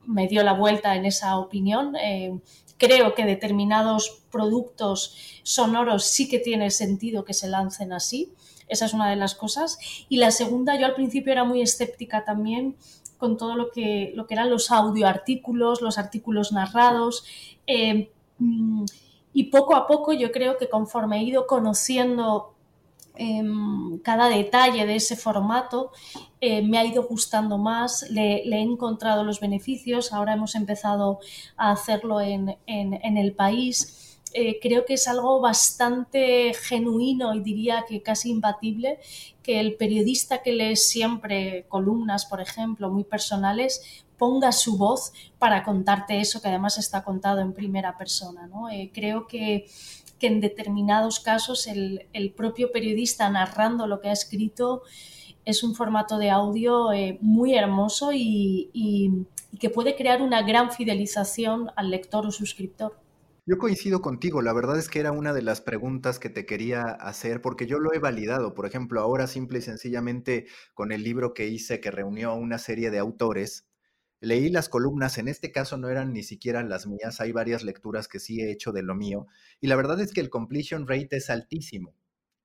[0.07, 1.97] me dio la vuelta en esa opinión.
[2.77, 8.33] creo que determinados productos sonoros sí que tiene sentido que se lancen así.
[8.69, 9.79] Esa es una de las cosas.
[10.09, 12.77] Y la segunda, yo al principio era muy escéptica también
[13.19, 17.25] con todo lo que, lo que eran los audioartículos, los artículos narrados.
[17.67, 18.85] Eh, mm,
[19.35, 22.55] y poco a poco yo creo que conforme he ido conociendo
[23.15, 25.91] em, cada detalle de ese formato,
[26.41, 31.19] eh, me ha ido gustando más, le, he encontrado los beneficios, ahora hemos empezado
[31.57, 37.85] a hacerlo en, en el país eh, creo que es algo bastante genuino y diría
[37.89, 38.99] que casi imbatible
[39.43, 45.63] que el periodista que lee siempre columnas, por ejemplo, muy personales, ponga su voz para
[45.63, 48.49] contarte eso que además está contado en primera persona.
[48.73, 49.67] Eh, creo que,
[50.21, 54.83] en determinados casos el, propio periodista narrando lo que ha escrito
[55.45, 59.27] es un formato de audio eh, muy hermoso y
[59.61, 63.08] que puede crear una gran fidelización al lector o suscriptor.
[63.49, 66.83] Yo coincido contigo, la verdad es que era una de las preguntas que te quería
[66.83, 68.53] hacer porque yo lo he validado.
[68.53, 72.59] Por ejemplo, ahora simple y sencillamente con el libro que hice que reunió a una
[72.59, 73.67] serie de autores,
[74.21, 78.07] leí las columnas, en este caso no eran ni siquiera las mías, hay varias lecturas
[78.07, 79.27] que sí he hecho de lo mío,
[79.61, 81.95] y la verdad es que el completion rate es altísimo.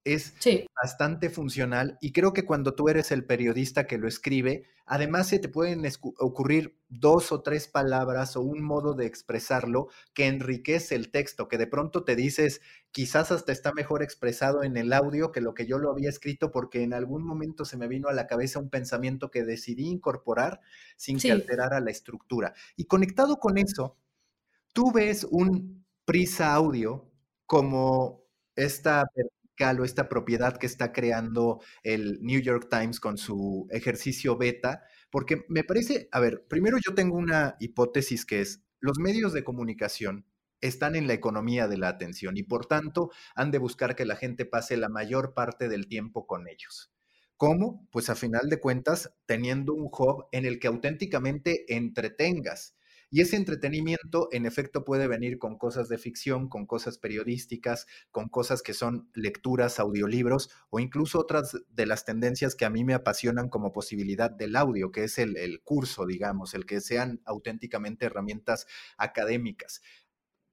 [0.06, 0.34] Es
[0.76, 5.40] bastante funcional y creo que cuando tú eres el periodista que lo escribe, además se
[5.40, 5.84] te pueden
[6.20, 11.58] ocurrir dos o tres palabras o un modo de expresarlo que enriquece el texto, que
[11.58, 15.66] de pronto te dices, quizás hasta está mejor expresado en el audio que lo que
[15.66, 18.70] yo lo había escrito porque en algún momento se me vino a la cabeza un
[18.70, 20.60] pensamiento que decidí incorporar
[20.98, 22.54] sin que alterara la estructura.
[22.76, 23.98] Y conectado con eso,
[24.74, 27.10] tú ves un prisa audio
[27.46, 28.24] como
[28.56, 29.06] esta
[29.80, 35.46] o esta propiedad que está creando el New York Times con su ejercicio beta, porque
[35.48, 40.26] me parece, a ver, primero yo tengo una hipótesis que es, los medios de comunicación
[40.60, 44.16] están en la economía de la atención y por tanto han de buscar que la
[44.16, 46.92] gente pase la mayor parte del tiempo con ellos.
[47.38, 47.88] ¿Cómo?
[47.92, 52.76] Pues a final de cuentas, teniendo un hub en el que auténticamente entretengas
[53.14, 58.28] y ese entretenimiento, en efecto, puede venir con cosas de ficción, con cosas periodísticas, con
[58.28, 62.96] cosas que son lecturas, audiolibros o incluso otras de las tendencias que a mí me
[62.96, 68.08] apasionan como posibilidad del audio, que es el, el curso, digamos, el que sean auténticamente
[68.08, 68.66] herramientas
[68.98, 69.84] académicas.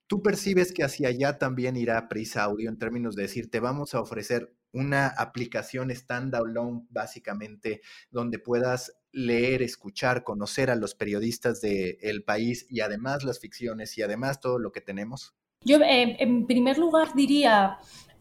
[0.06, 3.94] ¿Tú percibes que hacia allá también irá Prisa Audio en términos de decir, te vamos
[3.94, 7.80] a ofrecer una aplicación standalone básicamente
[8.10, 14.02] donde puedas leer, escuchar, conocer a los periodistas del país y además las ficciones y
[14.02, 15.34] además todo lo que tenemos?
[15.64, 17.78] Yo, eh, en primer lugar, diría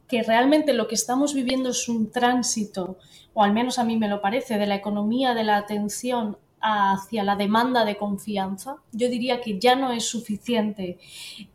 [0.08, 2.98] que realmente lo que estamos viviendo es un tránsito,
[3.34, 7.24] o al menos a mí me lo parece, de la economía de la atención hacia
[7.24, 8.78] la demanda de confianza.
[8.92, 11.00] Yo diría que ya no es suficiente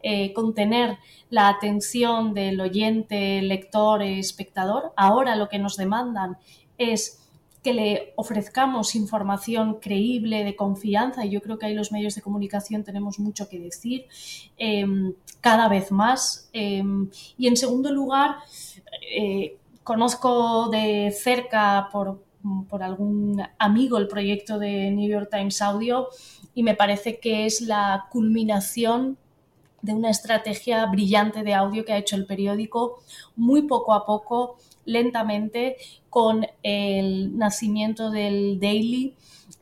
[0.03, 0.99] eh, contener
[1.31, 4.93] la atención del oyente, lector, espectador.
[4.97, 6.39] Ahora lo que nos demandan
[6.79, 7.24] es
[7.65, 12.21] que le ofrezcamos información creíble, de confianza, y yo creo que ahí los medios de
[12.21, 14.07] comunicación tenemos mucho que decir,
[14.59, 16.51] em, cada vez más.
[16.53, 17.09] Em,
[17.39, 18.37] y en segundo lugar,
[19.11, 22.23] eh, conozco de cerca por,
[22.69, 26.09] por algún amigo el proyecto de New York Times Audio
[26.55, 29.17] y me parece que es la culminación
[29.81, 33.03] de una estrategia brillante de audio que ha hecho el periódico
[33.37, 35.77] muy poco a poco lentamente
[36.11, 39.17] con el nacimiento del Daily,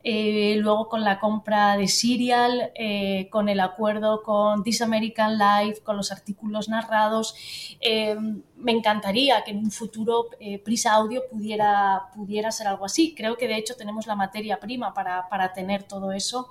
[0.05, 5.83] eh, luego con la compra de Serial, eh, con el acuerdo con This American Life,
[5.83, 7.35] con los artículos narrados.
[7.81, 8.17] Eh,
[8.57, 10.27] me encantaría que en un futuro
[10.65, 13.15] Prisa Audio pudiera, pudiera ser algo así.
[13.17, 16.49] Creo que de hecho tenemos la materia prima para, para tener todo eso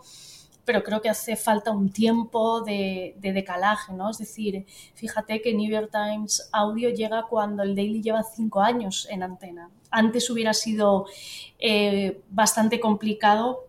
[0.65, 4.09] pero creo que hace falta un tiempo de, decalaje, ¿no?
[4.09, 9.07] Es decir, fíjate que New York Times Audio llega cuando el Daily lleva cinco años
[9.09, 9.69] en antena.
[9.89, 11.07] Antes hubiera sido
[11.59, 13.65] eh, bastante complicado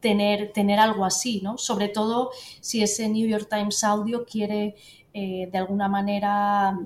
[0.00, 1.58] tener, tener algo así, ¿no?
[1.58, 2.30] Sobre todo
[2.60, 4.74] si ese New York Times Audio quiere
[5.12, 6.78] eh, de alguna manera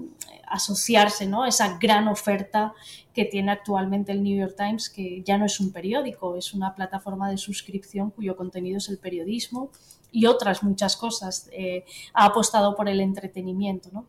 [0.55, 1.46] asociarse ¿no?
[1.46, 2.74] esa gran oferta
[3.12, 6.74] que tiene actualmente el New York Times, que ya no es un periódico, es una
[6.74, 9.70] plataforma de suscripción cuyo contenido es el periodismo
[10.12, 11.48] y otras muchas cosas.
[11.52, 13.88] Eh, ha apostado por el entretenimiento.
[13.92, 14.07] ¿no?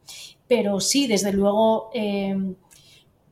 [0.48, 2.56] Pero sí, desde luego, eh,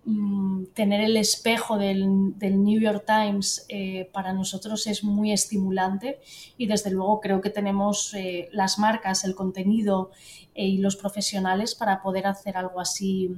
[0.06, 6.20] mm, tener el espejo del, New York Times eh, para nosotros es muy estimulante
[6.58, 8.16] y desde luego creo que tenemos
[8.52, 10.12] las marcas, el contenido
[10.56, 13.30] y los profesionales para poder hacer algo así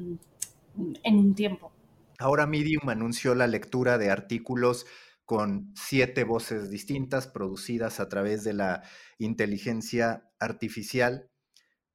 [0.75, 1.71] mm, en un tiempo.
[2.17, 4.85] Ahora Medium anunció la lectura de artículos
[5.25, 8.83] con siete voces distintas producidas a través de la
[9.17, 11.29] inteligencia artificial.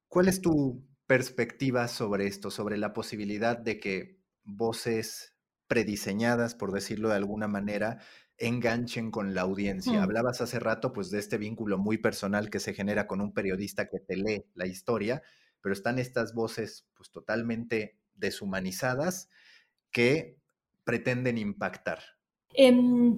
[0.07, 4.20] ¿Cuál es tu perspectiva sobre esto, sobre la posibilidad de que
[4.55, 5.35] voces
[5.67, 7.99] prediseñadas, por decirlo de alguna manera,
[8.37, 9.99] enganchen con la audiencia.
[9.99, 10.03] Mm.
[10.03, 13.87] Hablabas hace rato pues de este vínculo muy personal que se genera con un periodista
[13.87, 15.21] que te lee la historia,
[15.61, 19.29] pero están estas voces pues totalmente deshumanizadas
[19.91, 20.37] que
[20.83, 21.99] pretenden impactar.
[22.53, 23.17] Em,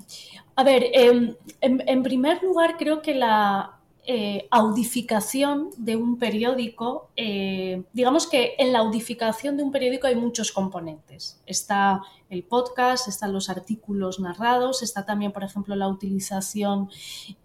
[0.55, 7.83] a ver, em, en, primer lugar creo que la, eh, audificación de un periódico, eh,
[7.93, 11.39] digamos que en la audificación de un periódico hay muchos componentes.
[11.45, 16.89] Está el podcast, están los artículos narrados, está también, por ejemplo, la utilización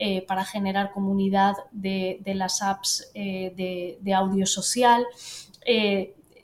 [0.00, 5.06] eh, para generar comunidad de, las apps de, de, audio social.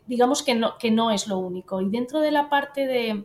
[0.06, 1.80] digamos que no, que no es lo único.
[1.80, 3.24] Y dentro de la parte de,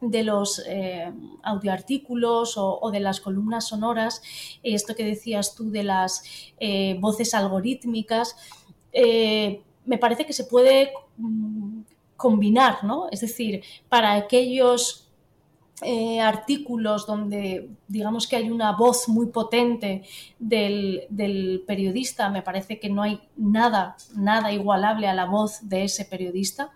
[0.00, 4.22] de los eh, audioartículos o, de las columnas sonoras,
[4.62, 6.22] esto que decías tú de las
[6.58, 8.36] eh, voces algorítmicas,
[8.92, 11.80] eh, me parece que se puede mm,
[12.16, 13.08] combinar, ¿no?
[13.10, 15.06] Es decir, para aquellos
[16.22, 20.02] artículos donde digamos que hay una voz muy potente
[20.38, 25.84] del, del, periodista, me parece que no hay nada, nada igualable a la voz de
[25.84, 26.70] ese periodista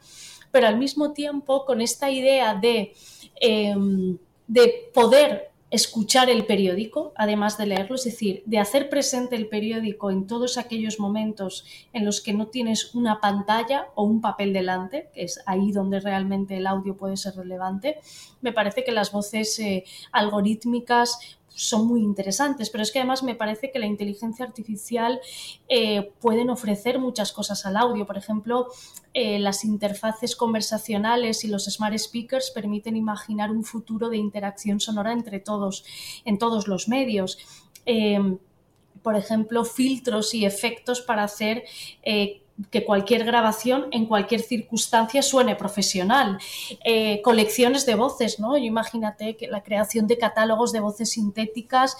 [0.54, 2.94] pero al mismo tiempo con esta idea de,
[3.40, 9.48] em, de poder escuchar el periódico, además de leerlo, es decir, de hacer presente el
[9.48, 14.52] periódico en todos aquellos momentos en los que no tienes una pantalla o un papel
[14.52, 17.98] delante, que es ahí donde realmente el audio puede ser relevante.
[18.40, 19.82] Me parece que las voces eh,
[20.12, 21.18] algorítmicas
[21.54, 25.20] son muy interesantes, pero es que además me parece que la inteligencia artificial
[25.68, 28.06] eh, pueden ofrecer muchas cosas al audio.
[28.06, 28.68] Por ejemplo,
[29.12, 35.12] eh, las interfaces conversacionales y los smart speakers permiten imaginar un futuro de interacción sonora
[35.12, 35.84] entre todos,
[36.24, 37.38] en todos los medios.
[37.86, 38.18] Eh,
[39.02, 41.64] por ejemplo, filtros y efectos para hacer
[42.70, 46.38] que cualquier grabación en cualquier circunstancia suene profesional.
[46.84, 48.56] Eh, colecciones de voces, ¿no?
[48.56, 51.96] imagínate que la creación de catálogos de voces sintéticas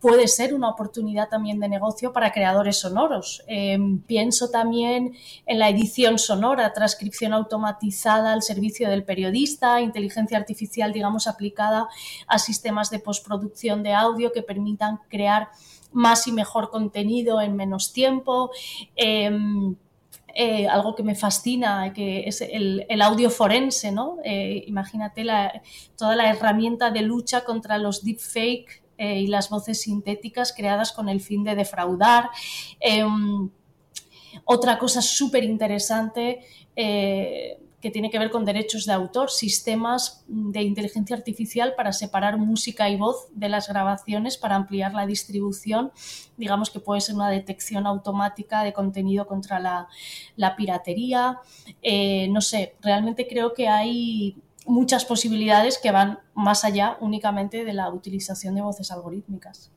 [0.00, 3.42] puede ser una oportunidad también de negocio para creadores sonoros.
[3.46, 5.14] Eh, pienso también
[5.46, 11.88] en la edición sonora, transcripción automatizada al servicio del periodista, inteligencia artificial, digamos, aplicada
[12.26, 15.48] a sistemas de postproducción de audio que permitan crear
[15.90, 18.50] más y mejor contenido en menos tiempo.
[18.96, 19.30] Eh,
[20.34, 24.16] eh, algo que me fascina, que es el, audio forense, ¿no?
[24.24, 25.24] Eh, imagínate
[25.96, 31.08] toda la herramienta de lucha contra los deepfake eh, y las voces sintéticas creadas con
[31.08, 32.30] el fin de defraudar.
[32.80, 33.48] Em,
[34.44, 36.40] otra cosa súper interesante
[37.84, 42.88] que tiene que ver con derechos de autor, sistemas de inteligencia artificial para separar música
[42.88, 45.92] y voz de las grabaciones para ampliar la distribución.
[46.38, 51.40] Digamos que puede ser una detección automática de contenido contra la, piratería.
[51.82, 57.74] Eh, no sé, realmente creo que hay muchas posibilidades que van más allá únicamente de
[57.74, 59.70] la utilización de voces algorítmicas.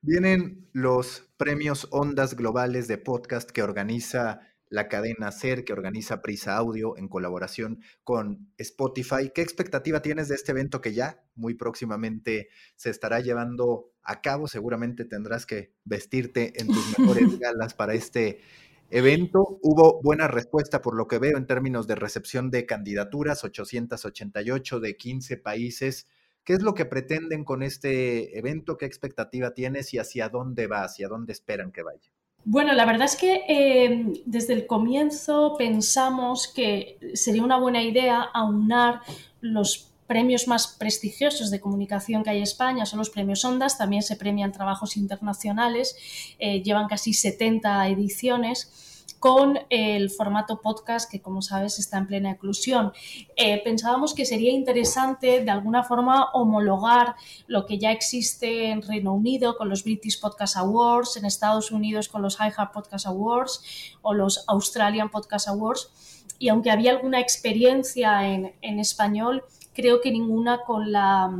[0.00, 4.40] Vienen los premios Ondas Globales de Podcast que organiza
[4.72, 9.30] la cadena SER que organiza Prisa Audio en colaboración con Spotify.
[9.34, 14.48] ¿Qué expectativa tienes de este evento que ya muy próximamente se estará llevando a cabo?
[14.48, 18.40] Seguramente tendrás que vestirte en tus mejores galas para este
[18.88, 19.58] evento.
[19.60, 24.96] Hubo buena respuesta por lo que veo en términos de recepción de candidaturas, 888 de
[24.96, 26.06] 15 países.
[26.44, 28.78] ¿Qué es lo que pretenden con este evento?
[28.78, 30.84] ¿Qué expectativa tienes y hacia dónde va?
[30.84, 32.10] ¿Hacia dónde esperan que vaya?
[32.44, 38.20] Bueno, la verdad es que eh, desde el comienzo pensamos que sería una buena idea
[38.20, 39.00] aunar
[39.40, 44.02] los premios más prestigiosos de comunicación que hay en España, son los premios Ondas, también
[44.02, 45.96] se premian trabajos internacionales,
[46.38, 48.91] eh, llevan casi 70 ediciones
[49.22, 52.92] con el formato podcast que, como sabes, está en plena inclusión.
[53.36, 57.14] Eh, pensábamos que sería interesante, de alguna forma, homologar
[57.46, 62.08] lo que ya existe en Reino Unido con los British Podcast Awards, en Estados Unidos
[62.08, 66.24] con los iHeart Podcast Awards o los Australian Podcast Awards.
[66.40, 71.30] Y aunque había alguna experiencia en, en español, creo que ninguna con la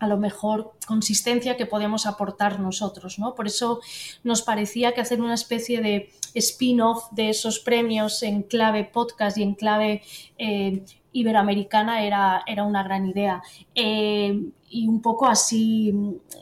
[0.00, 3.34] a lo mejor consistencia que podemos aportar nosotros, ¿no?
[3.34, 3.80] Por eso
[4.24, 9.42] nos parecía que hacer una especie de spin-off de esos premios en clave podcast y
[9.42, 10.02] en clave
[10.38, 10.82] eh,
[11.12, 13.42] iberoamericana era, era una gran idea.
[13.74, 14.40] Eh,
[14.72, 15.92] y un poco así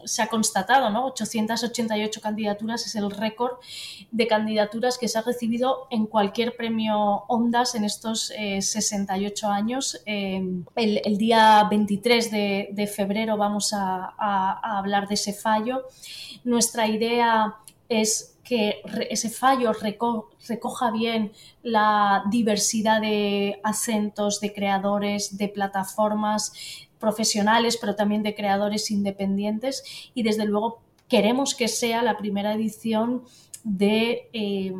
[0.05, 1.07] se ha constatado, ¿no?
[1.07, 3.53] 888 candidaturas es el récord
[4.11, 10.03] de candidaturas que se ha recibido en cualquier premio Ondas en estos 68 eh, años.
[10.05, 15.85] el, día 23 de, febrero vamos a hablar de ese fallo.
[16.45, 17.57] Nuestra idea
[17.89, 18.81] es que
[19.11, 21.33] ese fallo recoja bien
[21.63, 26.53] la diversidad de acentos, de creadores, de plataformas
[26.99, 29.85] profesionales, pero también de creadores independientes.
[30.15, 33.23] Y desde luego queremos que sea la primera edición
[33.65, 34.31] de...
[34.33, 34.73] Eh,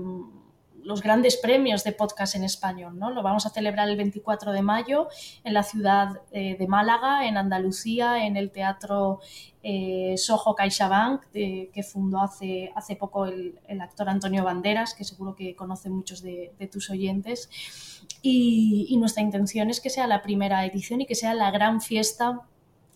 [0.89, 2.99] los grandes premios de podcast en español.
[2.99, 3.11] ¿no?
[3.11, 5.09] Lo vamos a celebrar el 24 de mayo
[5.45, 9.21] en la ciudad eh, de Málaga, en Andalucía, en el Teatro
[9.63, 15.55] eh, Soho CaixaBank, que fundó hace, hace poco el, actor Antonio Banderas, que seguro que
[15.55, 17.51] conocen muchos de, tus oyentes.
[18.23, 22.41] Y, nuestra intención es que sea la primera edición y que sea la gran fiesta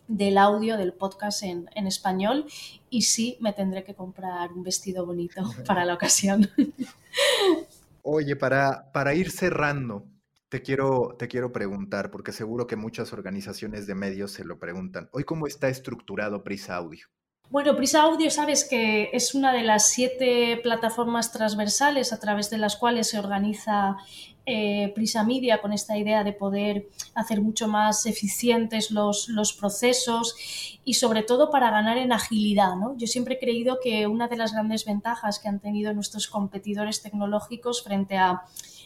[0.08, 2.46] del audio del podcast en, en, español
[2.88, 6.50] y sí me tendré que comprar un vestido bonito para la ocasión.
[8.02, 10.06] Oye, para, para ir cerrando,
[10.48, 15.08] te quiero, te quiero preguntar, porque seguro que muchas organizaciones de medios se lo preguntan.
[15.12, 17.08] Hoy, ¿cómo está estructurado Prisa Audio?
[17.52, 22.56] Bueno, Prisa Audio, sabes que es una de las siete plataformas transversales a través de
[22.56, 23.98] las cuales se organiza
[24.46, 30.34] eh, Prisa Media con esta idea de poder hacer mucho más eficientes los, los, procesos
[30.82, 32.74] y sobre todo para ganar en agilidad.
[32.74, 32.96] ¿no?
[32.96, 37.02] Yo siempre he creído que una de las grandes ventajas que han tenido nuestros competidores
[37.02, 38.44] tecnológicos frente a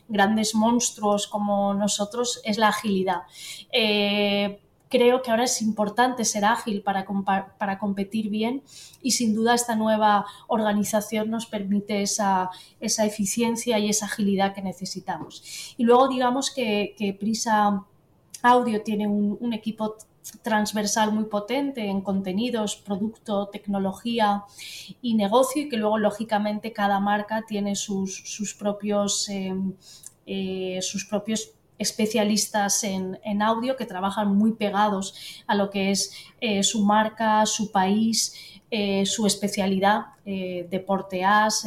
[0.09, 3.23] grandes monstruos como nosotros es la agilidad.
[3.71, 4.61] Eh,
[4.97, 7.05] creo que ahora es importante ser ágil para,
[7.59, 8.63] para, competir bien
[9.03, 12.49] y sin duda esta nueva organización nos permite esa,
[12.81, 15.75] esa eficiencia y esa agilidad que necesitamos.
[15.77, 17.85] Y luego digamos que, Prisa
[18.43, 19.97] Audio tiene un, equipo
[20.43, 24.45] transversal muy potente en contenidos, producto, tecnología
[25.03, 29.55] y negocio y que luego lógicamente cada marca tiene sus, sus propios, eh,
[30.27, 36.63] eh, sus propios especialistas en, audio que trabajan muy pegados a lo que es eh,
[36.63, 38.35] su marca, su país,
[38.71, 41.67] eh, su especialidad, eh, deporte as,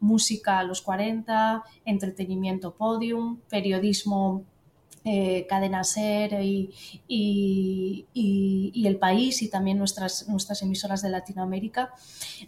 [0.00, 4.44] música a los 40, entretenimiento podium, periodismo
[5.10, 6.74] eh, Cadena Ser y,
[7.08, 11.94] y, El País y también nuestras, nuestras emisoras de Latinoamérica.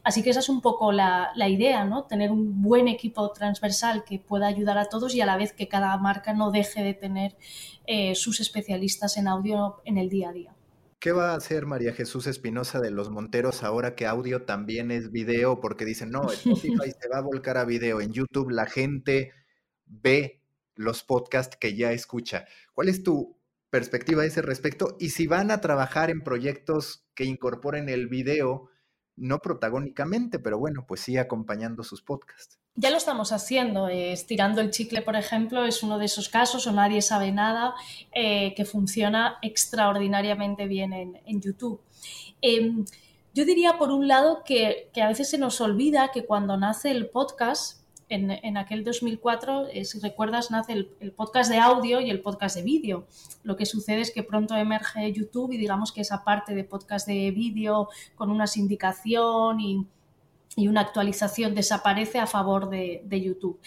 [0.04, 2.04] Así que esa es un poco la, idea, ¿no?
[2.04, 5.68] Tener un buen equipo transversal que pueda ayudar a todos y a la vez que
[5.68, 7.36] cada marca no deje de tener
[7.86, 10.54] eh, sus especialistas en audio en el día a día.
[10.98, 15.10] ¿Qué va a hacer María Jesús Espinosa de los Monteros ahora que audio también es
[15.10, 15.60] video?
[15.60, 18.02] Porque dicen, no, Spotify se va a volcar a video.
[18.02, 19.32] En YouTube la gente
[19.86, 20.39] ve
[20.80, 22.46] los podcasts que ya escucha.
[22.72, 23.36] ¿Cuál es tu
[23.68, 24.96] perspectiva a ese respecto?
[24.98, 28.70] Y si van a trabajar en proyectos que incorporen el video,
[29.14, 32.58] no protagónicamente, pero bueno, pues sí acompañando sus podcasts.
[32.76, 33.88] Ya lo estamos haciendo.
[33.88, 37.74] estirando el chicle, por ejemplo, es uno de esos casos, o nadie sabe nada,
[38.14, 41.82] eh, que funciona extraordinariamente bien en, YouTube.
[42.40, 42.86] Em,
[43.34, 47.10] yo diría, por un lado, que a veces se nos olvida que cuando nace el
[47.10, 47.79] podcast,
[48.10, 52.62] en, aquel 2004, eh, si recuerdas, nace el, podcast de audio y el podcast de
[52.62, 53.06] vídeo.
[53.44, 57.06] Lo que sucede es que pronto emerge YouTube y digamos que esa parte de podcast
[57.06, 59.86] de vídeo con una sindicación y,
[60.56, 63.58] una actualización desaparece a favor de, YouTube.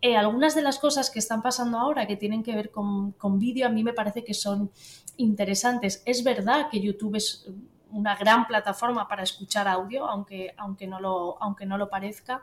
[0.00, 3.38] Eh, algunas de las cosas que están pasando ahora que tienen que ver con, con
[3.38, 4.70] vídeo a mí me parece que son
[5.16, 6.02] interesantes.
[6.04, 7.48] Es verdad que YouTube es
[7.90, 12.42] una gran plataforma para escuchar audio, aunque, aunque, no, lo, aunque no lo parezca.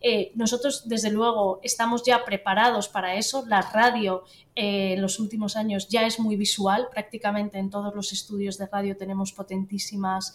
[0.00, 3.44] Eh, nosotros, desde luego, estamos ya preparados para eso.
[3.46, 4.24] La radio
[4.54, 6.88] eh, en los últimos años ya es muy visual.
[6.90, 10.34] Prácticamente en todos los estudios de radio tenemos potentísimas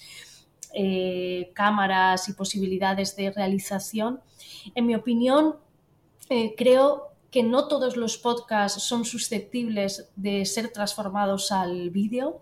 [0.74, 4.22] eh, cámaras y posibilidades de realización.
[4.76, 5.56] En mi opinión,
[6.58, 12.42] creo que no todos los podcasts son susceptibles de ser transformados al vídeo.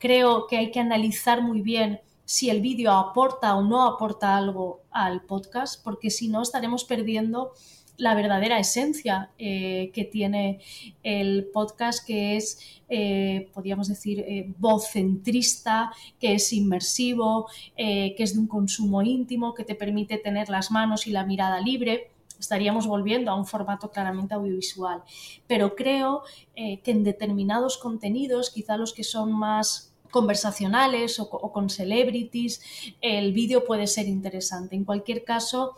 [0.00, 4.80] Creo que hay que analizar muy bien si el vídeo aporta o no aporta algo
[4.90, 7.52] al podcast, porque si no estaremos perdiendo
[7.98, 10.58] la verdadera esencia eh, que tiene
[11.04, 18.34] el podcast, que es, eh, podríamos decir, eh, voz centrista, que es inmersivo, que es
[18.34, 22.11] de un consumo íntimo, que te permite tener las manos y la mirada libre
[22.42, 25.02] estaríamos volviendo a un formato claramente audiovisual.
[25.46, 26.22] Pero creo
[26.54, 32.60] eh, que en determinados contenidos, quizá los que son más conversacionales o, con celebrities,
[33.00, 34.76] el vídeo puede ser interesante.
[34.76, 35.74] En cualquier caso,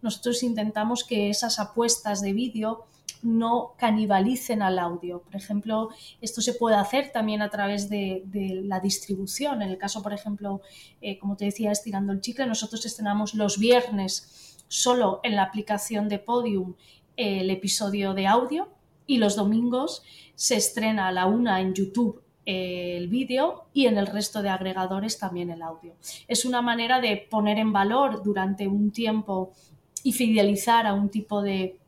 [0.00, 2.86] nosotros intentamos que esas apuestas de vídeo
[3.22, 5.20] no canibalicen al audio.
[5.20, 5.90] Por ejemplo,
[6.20, 8.22] esto se puede hacer también a través de,
[8.64, 9.62] la distribución.
[9.62, 10.60] En el caso, por ejemplo,
[11.00, 16.08] eh, como te decía, estirando el chicle, nosotros estrenamos los viernes solo en la aplicación
[16.08, 16.74] de Podium
[17.16, 18.68] el episodio de audio
[19.06, 20.02] y los domingos
[20.34, 25.18] se estrena a la una en YouTube el vídeo y en el resto de agregadores
[25.18, 25.94] también el audio.
[26.28, 29.52] Es una manera de poner en valor durante un tiempo
[30.02, 31.78] y fidelizar a un tipo de,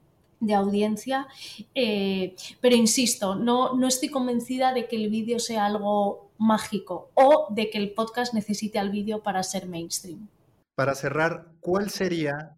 [0.55, 1.27] audiencia,
[1.75, 7.49] eh, pero insisto, no, no estoy convencida de que el vídeo sea algo mágico o
[7.51, 10.29] de que el podcast necesite al vídeo para ser mainstream.
[10.75, 12.57] Para cerrar, ¿cuál sería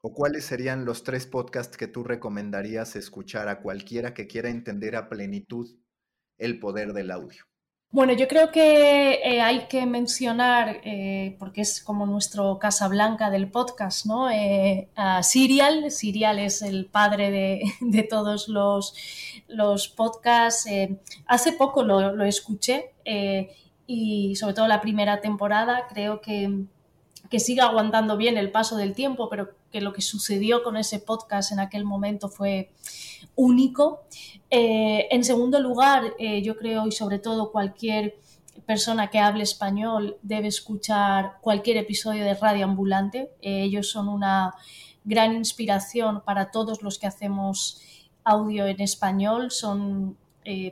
[0.00, 4.94] ¿O cuáles serían los tres podcasts que tú recomendarías escuchar a cualquiera que quiera entender
[4.94, 5.76] a plenitud
[6.38, 7.44] el poder del audio?
[7.90, 13.30] Bueno, yo creo que eh, hay que mencionar, eh, porque es como nuestro Casa Blanca
[13.30, 14.30] del podcast, ¿no?
[14.30, 15.90] Eh, a Serial.
[15.90, 17.30] Serial es el padre
[17.80, 20.68] de, todos los, podcasts.
[21.26, 22.92] hace poco lo, lo escuché
[23.86, 26.66] y sobre todo la primera temporada creo que
[27.28, 30.98] que siga aguantando bien el paso del tiempo, pero que lo que sucedió con ese
[30.98, 32.70] podcast en aquel momento fue
[33.34, 34.02] único.
[34.50, 38.16] Eh, en segundo lugar, eh, yo creo, y sobre todo cualquier
[38.66, 43.30] persona que hable español debe escuchar cualquier episodio de Radio Ambulante.
[43.40, 44.54] Eh, ellos son una
[45.04, 47.80] gran inspiración para todos los que hacemos
[48.24, 49.50] audio en español.
[49.50, 50.16] Son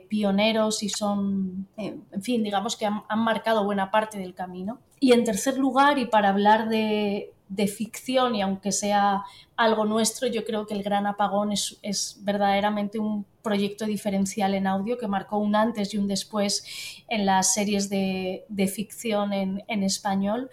[0.09, 4.79] pioneros y son, en fin, digamos que han marcado buena parte del camino.
[4.99, 9.23] Y en tercer lugar, y para hablar de, de ficción y aunque sea
[9.55, 14.67] algo nuestro, yo creo que El Gran Apagón es, es, verdaderamente un proyecto diferencial en
[14.67, 19.63] audio que marcó un antes y un después en las series de, de ficción en,
[19.67, 20.49] en español.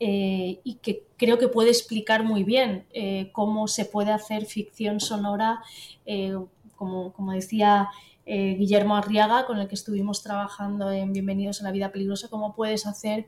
[0.00, 5.00] Eh, y que creo que puede explicar muy bien eh, cómo se puede hacer ficción
[5.00, 5.60] sonora,
[6.06, 6.36] eh,
[6.76, 7.88] como, como, decía
[8.24, 12.86] Guillermo Arriaga, con el que estuvimos trabajando en Bienvenidos a la Vida Peligrosa, cómo puedes
[12.86, 13.26] hacer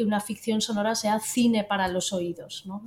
[0.00, 2.64] que una ficción sonora sea cine para los oídos.
[2.64, 2.82] ¿no?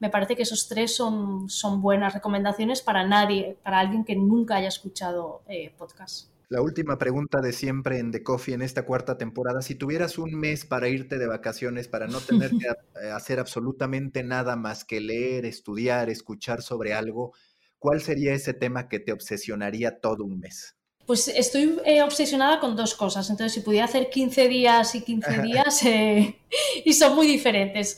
[0.00, 4.56] me parece que esos tres son, son buenas recomendaciones para nadie, para alguien que nunca
[4.56, 5.42] haya escuchado
[5.76, 6.30] podcast.
[6.48, 9.60] La última pregunta de siempre en The Coffee en esta cuarta temporada.
[9.60, 12.68] Si tuvieras un mes para irte de vacaciones, para no tener que
[13.02, 17.34] eh, hacer absolutamente nada más que leer, estudiar, escuchar sobre algo,
[17.78, 20.74] ¿cuál sería ese tema que te obsesionaría todo un mes?
[21.06, 23.28] Pues estoy eh, obsesionada con dos cosas.
[23.28, 26.38] Entonces, si pudiera hacer 15 días y 15 días, eh,
[26.84, 27.96] y son muy diferentes.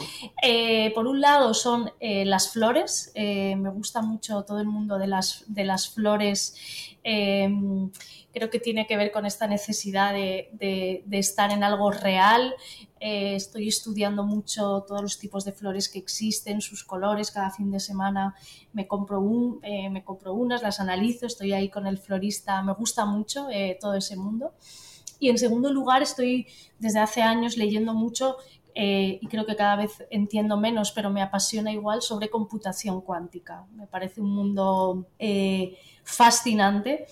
[0.95, 3.13] por un lado, son las flores.
[3.15, 6.55] me gusta mucho todo el mundo de las, de las flores
[8.37, 12.55] creo que tiene que ver con esta necesidad de, estar en algo real.
[13.01, 17.70] Eh, estoy estudiando mucho todos los tipos de flores que existen, sus colores, cada fin
[17.70, 18.34] de semana
[18.74, 22.74] me compro, un, eh, me compro unas, las analizo, estoy ahí con el florista, me
[22.74, 24.53] gusta mucho eh, todo ese mundo.
[25.18, 26.47] Y en segundo lugar, estoy
[26.78, 28.37] desde hace años leyendo mucho
[28.78, 33.64] y creo que cada vez entiendo menos, pero me apasiona igual sobre computación cuántica.
[33.74, 35.07] Me parece un mundo
[36.05, 37.07] fascinante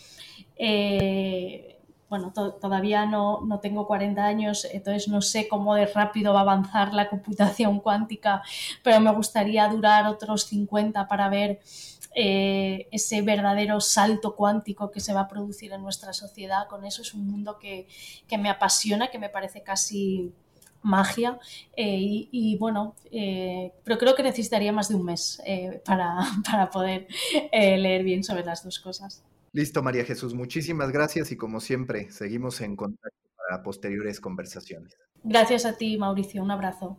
[0.56, 6.40] eh, bueno, todavía no, no, tengo 40 años, entonces no sé cómo de rápido va
[6.40, 8.42] a avanzar la computación cuántica,
[8.82, 11.60] pero me gustaría durar otros 50 para ver
[12.14, 16.68] eh, ese verdadero salto cuántico que se va a producir en nuestra sociedad.
[16.68, 17.88] Con eso es un mundo que,
[18.28, 20.32] que me apasiona, que me parece casi
[20.82, 21.40] magia
[21.76, 25.42] eh, y, bueno, pero creo que necesitaría más de un mes
[25.84, 27.08] para, para, poder
[27.52, 29.24] leer bien sobre las dos cosas.
[29.54, 34.98] Listo, María Jesús, muchísimas gracias y como siempre, seguimos en contacto para posteriores conversaciones.
[35.22, 36.98] Gracias a ti, Mauricio, un abrazo.